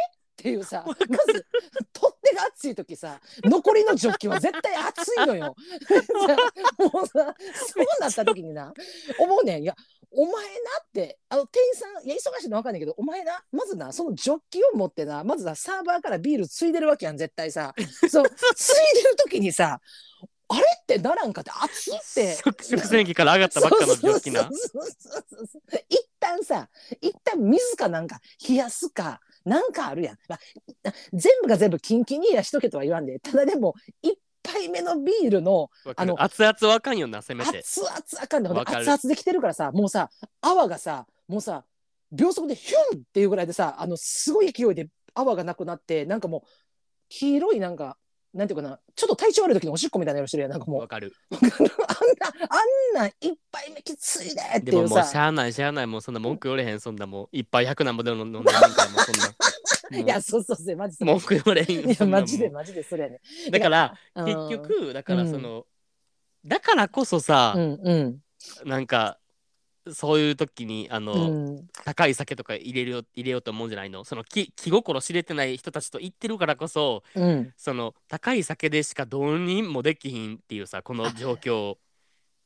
[0.46, 1.46] っていうさ、 まず、
[1.92, 5.56] 取っ手が熱い時さ、残りのジョッキは絶対熱いのよ。
[6.78, 7.34] もうさ、
[7.66, 8.72] そうなった時にな、
[9.18, 9.62] 思うねん。
[9.62, 9.74] いや、
[10.12, 10.50] お前な
[10.82, 17.74] って、あの店員さん、いや、忙しいの分かんないけど、お前な、まずな、そのジョッキを持ってな、まずな、サーバーからビールついでるわけやん、絶対さ。
[18.08, 19.80] そう、ついでる時にさ、
[20.48, 22.36] あれってならんかって、熱って。
[22.36, 24.48] 食食洗機から上がったばっかのジョッキな
[25.88, 26.68] 一旦さ
[27.00, 33.18] 一旦水かなんか冷やすかなんかあるやん、まあ、全部が全部キンキンに冷やしとけとは言わんで。
[33.20, 37.58] ただでも一杯目のビールのあの熱々わかんよなせめて。
[37.58, 41.64] 熱々あかんね熱々できてるからさもうさ泡がさもうさ
[42.12, 46.48] 秒速でヒュンっていうぐらいでさあのすごい勢いで泡がなくなってなんかもう
[47.08, 47.96] 黄色いなんか
[48.36, 50.80] なんていうかなちょっと体調悪い時におしっこみたいな色してるやんなんかもう。
[50.80, 51.12] わかる。
[51.32, 59.34] あんなあんなあんなん一杯目きついでっていうでももうしさゃあないしゃあないもうそんな文句言われへんそんなもういっぱい100何もでも飲んでるんからもうそんな。
[60.04, 63.20] いやそうそうそうマジで文句言われへんよいやマジでマジでそれやね。
[63.50, 64.24] だからうん。
[64.26, 65.64] 結局だからその、
[66.44, 68.20] だからこそさう、んうん。
[68.64, 69.18] なんか
[69.92, 71.16] そういう時にあの、う
[71.52, 71.66] ん。
[71.84, 74.04] 高い酒とか入れるよ入れようと思うんじゃないの？
[74.04, 77.52] その気気心知れてない人たちと言ってるからこそうん。
[77.56, 81.76] その高い酒でしかどうにもできひんっていうさこの状況、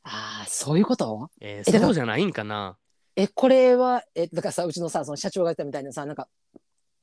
[0.02, 1.30] ああそういうこと？
[1.40, 2.76] えーそうじゃないんかな。
[3.16, 6.28] えこれはえだからさうちのさその社長が言ったみたいなさなんか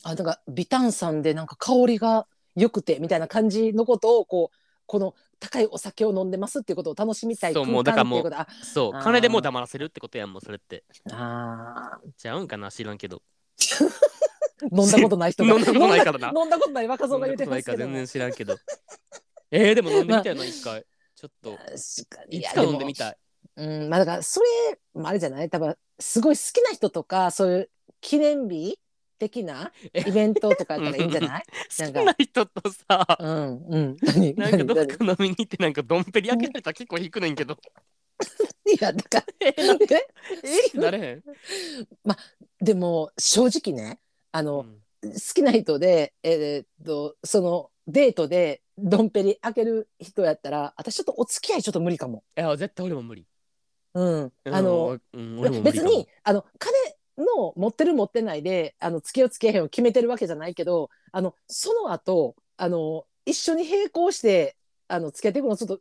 [0.04, 8.32] あなんか微炭酸でなんか香りが良くてみたいな感じのことをこうこの高いお酒を飲んでますっていうことを楽しみたいそう空もうだからもう
[8.64, 10.84] そう金でもう黙らせるってことやんもうそれって。
[11.12, 13.22] あちゃうんかな知らんけど。
[13.60, 13.86] ー
[14.72, 15.54] 飲んだことない人が。
[15.56, 16.34] 飲んだことないからな。
[16.36, 18.58] 飲んだことない若造が言ってことないから全ますけども然知らんけど。
[19.52, 20.86] えー、でも飲んでみたいな一回。
[21.16, 21.58] ちょっと。
[22.30, 23.18] いつか飲んでみたい。
[23.58, 25.50] うん、まあだからそれもあれじゃない？
[25.50, 27.72] 多分すごい好きな人とかそういう
[28.02, 28.80] 記念日
[29.18, 31.44] 的なイベントとかやったらいいんじゃない？
[31.80, 33.18] 好きな人とさ。
[33.20, 33.98] うんうん。
[34.02, 34.36] 何？
[34.36, 37.58] なんかどっか飲みに行ってなんかドンペリ開けられたら結構引くねんけど。
[38.66, 40.98] いやだからえ え？
[40.98, 41.24] へん、
[42.60, 44.00] でも正直ね
[44.32, 45.14] あの、うん。
[45.14, 52.24] 好きな人でえーっとそのデートでドンペリ開ける人やったら私ちょっとお付き合いちょっと無理かも。
[52.38, 53.26] いや絶対俺も無理。
[53.94, 56.77] うん、あの、うん、別にあの金
[57.18, 64.56] の持ってる持ってないであの付き合う付き合いへんを決めてるわけじゃないけどあのその後あの一緒に並行して
[64.88, 65.80] あの付き合っていくのちょっと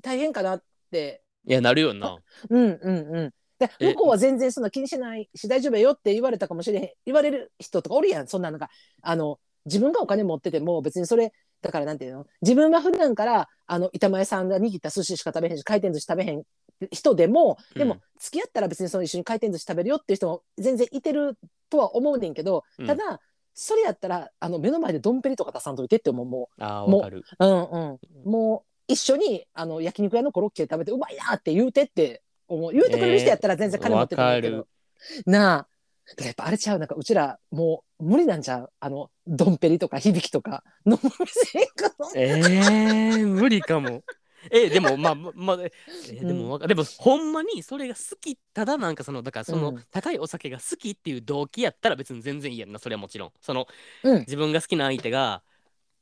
[0.00, 1.22] 大変かなって。
[1.46, 2.18] いやなるよな。
[2.50, 3.30] うんうんうん。
[3.58, 6.90] でえ向こうは全然そんな気にしないし大丈夫よって言われたかもしれへん。
[7.06, 8.28] 言われる人とかおるやん。
[8.28, 8.70] そんなのが。
[9.02, 12.26] あの自分がお金持ってても別にそれだからなんていうの？
[12.42, 16.44] 自分が普段からあの板前さんが握った寿司しか食べへんし回転寿司食べへん
[16.92, 21.38] 人でもでもうん付き合ったら別にその一緒に回転寿司食べるよっていう人も全然いてる
[21.70, 22.86] とは思うねんけどうん。
[22.86, 23.20] ただ、
[23.54, 32.72] それやったらあの目の前でドンペリとか出さんといてって思うもあーもうう、うんうん、もう一緒にあの焼肉屋のコロッケ食べてうまいなって言うてって思う。
[32.72, 34.68] 言うてくれる人やったら全然金持っててもいいけど、わか
[35.26, 35.68] なあ。
[36.24, 36.78] やっぱあれちゃう。
[36.78, 38.72] なんかうちらもう無理なんちゃう。
[38.80, 40.64] あのドンペリとか響きとか。
[40.86, 40.98] の
[42.16, 44.02] えー、無理かも。
[44.52, 48.36] えでもまあままあ、えーでもわかでもほんまにそれが好き。
[48.54, 49.84] ただなんかそのだからその、うん。
[49.90, 53.32] 高いお酒が好きっていう動機やったら別に全然いいやんなそれはもちろん。
[53.40, 53.66] その
[54.02, 54.18] うん。
[54.20, 55.42] 自分が好きな相手が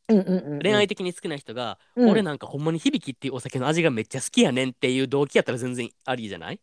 [0.08, 0.62] うんうんうんうん。
[0.62, 2.10] 恋愛的に好きな人が、うん。
[2.10, 6.60] 俺なんかほんまに響きっていうお酒の味がめっちゃ好きやねんっていう動機やったら全然ありじゃない？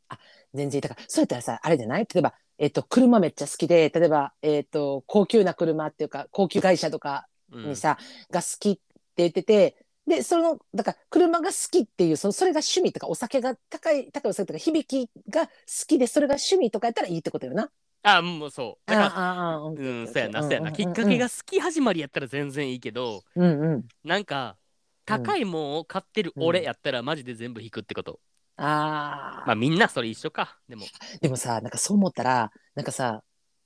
[0.54, 2.08] 全然だからそうやったらさあれじゃない？
[2.14, 7.70] 例えば、えっと車めっちゃ好きで例えば、えっと高級な車っていうか高級会社とかうん。
[7.70, 7.98] にさ、
[8.32, 8.82] が好きって
[9.18, 15.52] 言っててでそのだから車が好きっていうそのそれが趣味とかお酒が高い高いお酒とか響きが好
[15.88, 17.70] きでそれが趣味とかやったらいいってことよな。
[18.06, 18.92] あもうそう。
[18.92, 20.74] だからああああうんそうやなそうやな。
[20.74, 23.86] きっかけが好き始まりやったら全然いいけどうんうん。
[24.04, 24.58] なんか
[25.06, 28.20] 高いもんを買ってる俺やったらマジで全部引くってこと、
[28.58, 30.58] ああ、まあみんなそれ一緒か。
[30.68, 30.86] でも。
[31.22, 33.24] でもさなんかそう思ったらなんかさ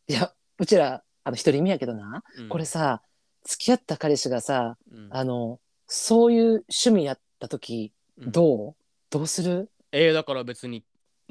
[0.08, 2.50] いやうちらあの一人身やけどな、うん。
[2.50, 3.02] これさ
[3.44, 5.10] 付き合った彼氏がさうん。
[5.12, 8.32] あのそういう趣味やった時うん。
[8.32, 8.76] どう、
[9.10, 9.70] どうする？
[9.92, 10.84] えー、だから別に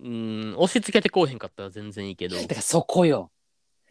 [0.02, 2.36] うん押し付けてこうへんかったら全然いいけど。
[2.36, 3.30] だからそこよ。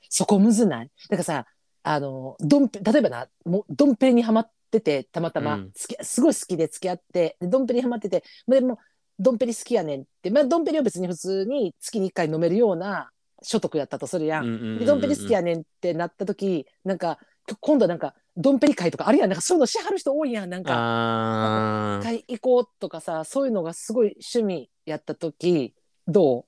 [0.10, 0.90] そこむずない？
[1.10, 1.46] だからさ
[1.84, 5.72] あのドンペ例えばなもうドンペリにはまっててたまたま、うん。
[5.74, 8.80] 付きすごい好きで付き合ってでドンペリにはまっててでも
[9.20, 13.10] ドンペリ好きやねんって、まあ、ドンペリは別に普通に月に1回飲めるような
[13.42, 14.46] 所得やったとするやん。
[14.46, 17.20] うんうんうんうんでドンペリ好きやねんってなった時なんか
[17.60, 19.30] 今度はなんかドンペリ会とかあるやん。
[19.30, 20.74] なんかそういうのしはる人多いやんなんか。
[20.74, 22.04] あー。
[22.04, 25.74] 会行こうとかさそういうのがすごい趣味やった時
[26.08, 26.46] ど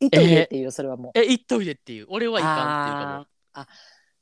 [0.00, 0.04] う？
[0.04, 1.18] いっといてっていう、それはもう。
[1.18, 2.06] え言っといてっていう。
[2.08, 3.68] 俺はいかんっていうかもあーあ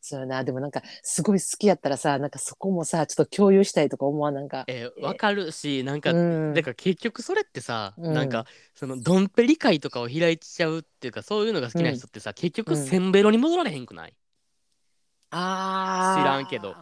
[0.01, 0.45] そうやな。
[0.45, 4.35] でもなんかすごい好きやったらさなんかそこもさちょっと共有したいとか思わん？
[4.35, 4.65] なんか。
[4.69, 6.55] えーわかるしなんか、うん。
[6.55, 8.15] だから結局それってさ、うん。
[8.15, 12.77] なんかそのドンペリ会とかを開いちゃうっていうかそういうのが好きな人ってさ、結局うん。
[12.85, 14.15] センベロに戻られへんくない、
[15.39, 16.75] あー知らんけど。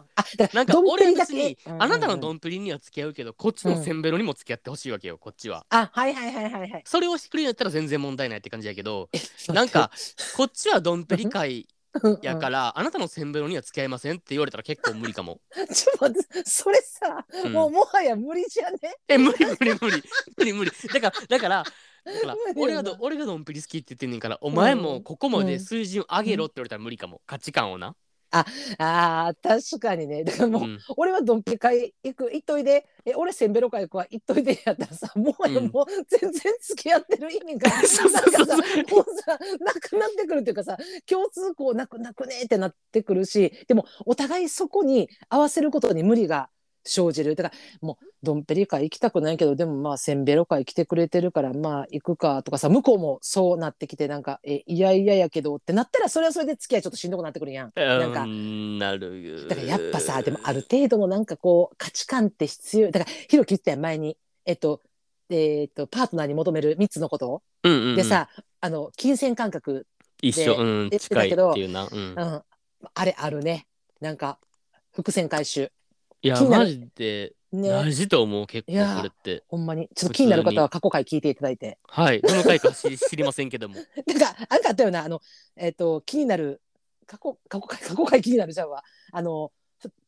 [0.53, 5.65] なんか俺別に、あなたのドンンペリには付き合うけどこっちのセンベロにも付き合ってほしいわけよこっちは。
[5.69, 6.83] あはいはいはいはいはい。
[6.85, 9.09] それをしてくれるんやったら全然問題ないって感じやけど
[9.49, 9.91] なんか
[10.35, 11.67] こっちはドンペリ会
[12.21, 15.39] やからら、あなたのセンベロには付き合いませんって言われたら結構無理かも。
[15.73, 17.53] ちょっとそれさ、うん。
[17.53, 18.95] もうもはや無理じゃね？
[19.07, 20.03] え無理無理無理。
[20.37, 20.71] 無理無理。
[20.71, 21.63] だからだから
[22.05, 27.95] だから俺がど俺がドンペリ好きって言ってんねんからお前もここまで数字を上げろって言われたら無理かも、価値観をな
[28.31, 30.23] あー確かにね。
[30.25, 30.79] だからもう、うん。
[30.97, 32.87] 俺はドンペ会行く行っといで。
[33.05, 35.67] え俺せんべろ会行くわ行っといでやったらさ もう,、うん。
[35.69, 38.45] もう全然付き合ってる意味が そうそうそう。
[38.47, 38.53] も
[39.01, 46.49] うさなくなってくるっていうかさ共通項なくなくねってなってくるしでもお互いそこに合わせることに無理が
[46.85, 57.71] 生じるだからもうドンペリ会行きたくないけどでもまあせんべろ会来てくれてるからまあ行くかとかさ向こうもそうなってきてなんかえいやいややけどってなったらそれはそれで付き合いちょっとしんどくなってくるやん。
[57.75, 58.77] なんかうん。
[58.77, 64.81] なるだからやっぱさでもある程度のなんかこう価値観って必要だからひろき言ってたやん前にえっと
[65.29, 67.95] えっとパートナーに求める3つのこと、うんうんうん。
[67.95, 68.29] でさ
[68.61, 69.87] あの金銭感覚、
[70.21, 70.55] 一緒。
[70.55, 71.87] うん近いけどっていうな。
[71.91, 72.15] うん。
[72.15, 72.41] うん、
[72.93, 73.67] あれあるね。
[74.01, 74.39] なんか
[74.93, 75.71] 伏線回収
[76.21, 76.65] いや気になる。
[76.65, 77.69] マジでね。
[77.69, 79.43] 大事と思う結構いやこれって。
[79.47, 79.89] ほんまに。
[79.95, 81.79] ちょっと気になる方は過去回聞いていただいて。
[81.87, 82.21] はい。
[82.21, 83.75] どの回か知知りませんけども。
[84.05, 85.03] なんかあんかあったよな。
[85.03, 85.21] あの
[85.55, 86.61] えっと気になる。
[87.07, 88.83] 過去過去回過去回気になるじゃんわ。
[89.11, 89.51] あの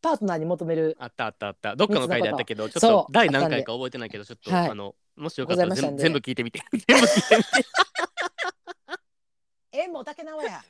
[0.02, 0.96] パートナーに求める。
[1.00, 1.76] あったあったあった。
[1.76, 4.70] どっかの回であったけどちょっそうと第何回か覚えてないけどちょっとはい。
[4.70, 6.02] あのもしよかったらございましたんで。
[6.02, 6.62] 全全部聞いてみて。
[6.72, 7.50] 全部聞いてみて。
[9.72, 10.64] えもう竹縄や。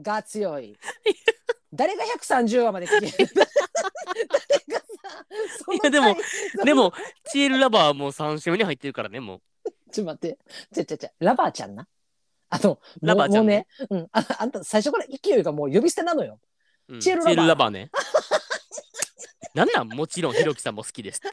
[0.00, 0.76] が強い
[1.72, 4.86] 誰が130話まで聞ける誰がさ
[5.64, 6.16] そのいやでも
[6.64, 6.92] でも
[7.30, 9.40] チエルラバーはもう3週目に入ってるからねも
[9.92, 10.38] ちょっと待って。
[10.74, 11.86] ちゃちゃちゃラバーちゃんな？
[12.48, 13.66] あのラバーちゃんね。
[13.78, 16.40] もうね、うん、ああんた最初から勢いがもう呼び捨てなのよ。
[16.88, 17.00] う、うん。
[17.00, 17.46] チエルラバー。
[17.48, 17.90] ラバーね。
[19.54, 19.88] なんなん？
[19.88, 21.28] もちろんひろきさんも好きですって。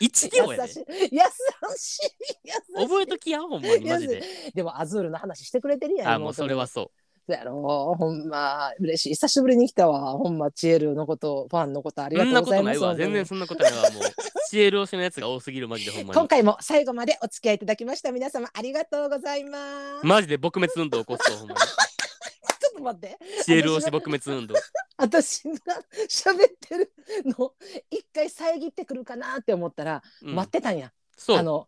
[0.00, 0.62] 一行やで。
[0.62, 0.84] 優しい。
[0.88, 2.86] 優しい優しい。
[2.86, 4.22] 覚えときやほんまにマジで。
[4.54, 6.92] でもアズールの話してくれてるやんあもうそれはそ
[7.28, 7.96] そうやろ。
[7.98, 9.08] ほんま嬉しい。
[9.14, 10.12] 久しぶりに来たわ。
[10.12, 12.80] ほんまチエルのことファンのことありがとうございます。
[12.80, 12.94] なことないわ。
[12.94, 13.90] 全然そんなことないわ。
[13.90, 14.02] もう
[14.48, 16.14] チエル推しのやつが多すぎるマジでほんまに。
[16.14, 18.12] 今回も最後までお付き合いいただきました。
[18.12, 20.06] 皆様ありがとうございます。
[20.06, 21.60] マジで撲滅運動起こすとほんまに。
[21.66, 23.18] ちょっと待って。
[23.44, 24.54] チエル推し撲滅運動。
[24.96, 26.92] 私が喋ってる
[27.24, 27.52] の
[27.90, 30.34] 一回遮ってくるかなって思ったら、うん。
[30.36, 30.92] 待ってたんや。
[31.16, 31.38] そう。
[31.38, 31.66] あの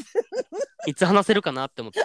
[0.86, 2.00] いつ話せるかなって思って。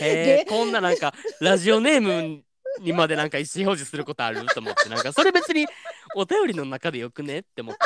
[0.00, 2.42] へえ、こんななんかラジオネーム
[2.80, 5.66] にまでなんか意思表示することあると思って、なんかそれ別に
[6.14, 7.80] お便りの中でよくねって思って。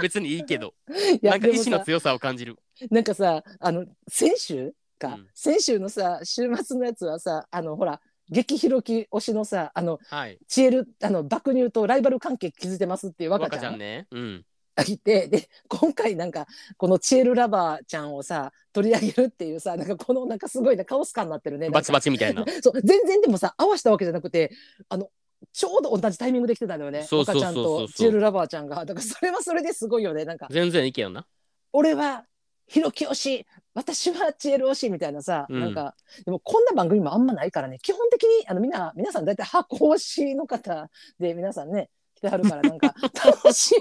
[0.00, 0.74] 別にいいけど、
[1.22, 2.56] なんか意志の強さを感じる。
[2.90, 10.38] なんかさあの先週か、うん先週のさ週末のやつはさあのほら激広き推しのさあのはい。
[10.48, 14.06] チエルあの爆乳とライバル関係築いてますっていう若ちゃんね。
[14.10, 14.44] うん。
[14.74, 16.46] がいてで今回なんか
[16.76, 22.44] このチエルラバーちゃんをさ取り上げるっていうさなんかこのなんかすごいなカオス感になってるねバチバチみたいな。
[22.62, 24.52] そう全然でもさ合わせたわけじゃなくて
[24.88, 25.10] あの
[25.52, 27.52] ちょうど同じタイミングで来てたんだよねそうそうそうそう。
[27.52, 28.84] 若ちゃんとチエルラバーちゃんが。
[28.84, 30.48] だからそれはそれですごいよねなんか。
[30.50, 31.26] 全然いいけどな。
[31.72, 32.24] 俺は
[32.66, 35.60] ひろき推し私はチエル推しみたいなさ、うん。
[35.60, 35.94] なんか。
[36.24, 42.94] でもこんな番組もあんまないからね基本的にあのみんな皆さん大体箱推しの方で皆さんね来てはるからなんか
[43.24, 43.74] 楽しい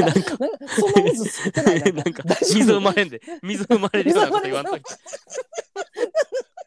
[0.00, 0.22] なんか
[0.68, 4.78] そんな渦ついてないなんか水生まれんで、水生まれるようなこと言わんと。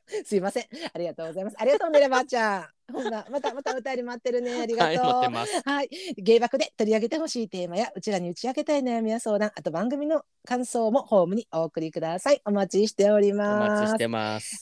[0.26, 0.64] すいません。
[0.94, 1.56] ありがとうございます。
[1.60, 2.68] ありがとうね、レバーちゃん。
[2.92, 4.60] ほんな、また、また歌り待ってるね。
[4.60, 5.06] ありがはい、とう。
[5.06, 5.62] 待ってます。
[5.64, 14.60] はい、芸爆で取り上げてほしいテーマやうちらに打ち明けたい悩みや相談あと番組の感想もホームにお送りくださいお待ちしておりおます待ちしてます。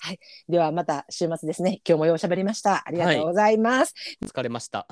[0.50, 3.94] ではまた週末ですね今日もようしゃべりましたありがとうございます、
[4.26, 4.88] 疲れました。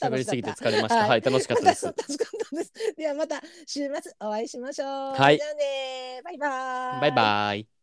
[0.00, 0.96] 喋りすぎて疲れました。
[0.96, 1.08] はい。
[1.08, 1.86] はい、楽しかったです。
[1.86, 2.72] 楽しかったです。
[2.96, 4.88] ではまた週末お会いしましょう。
[5.14, 5.36] はい。
[5.36, 7.00] じゃあねバイバーイ。
[7.00, 7.79] バイバイ。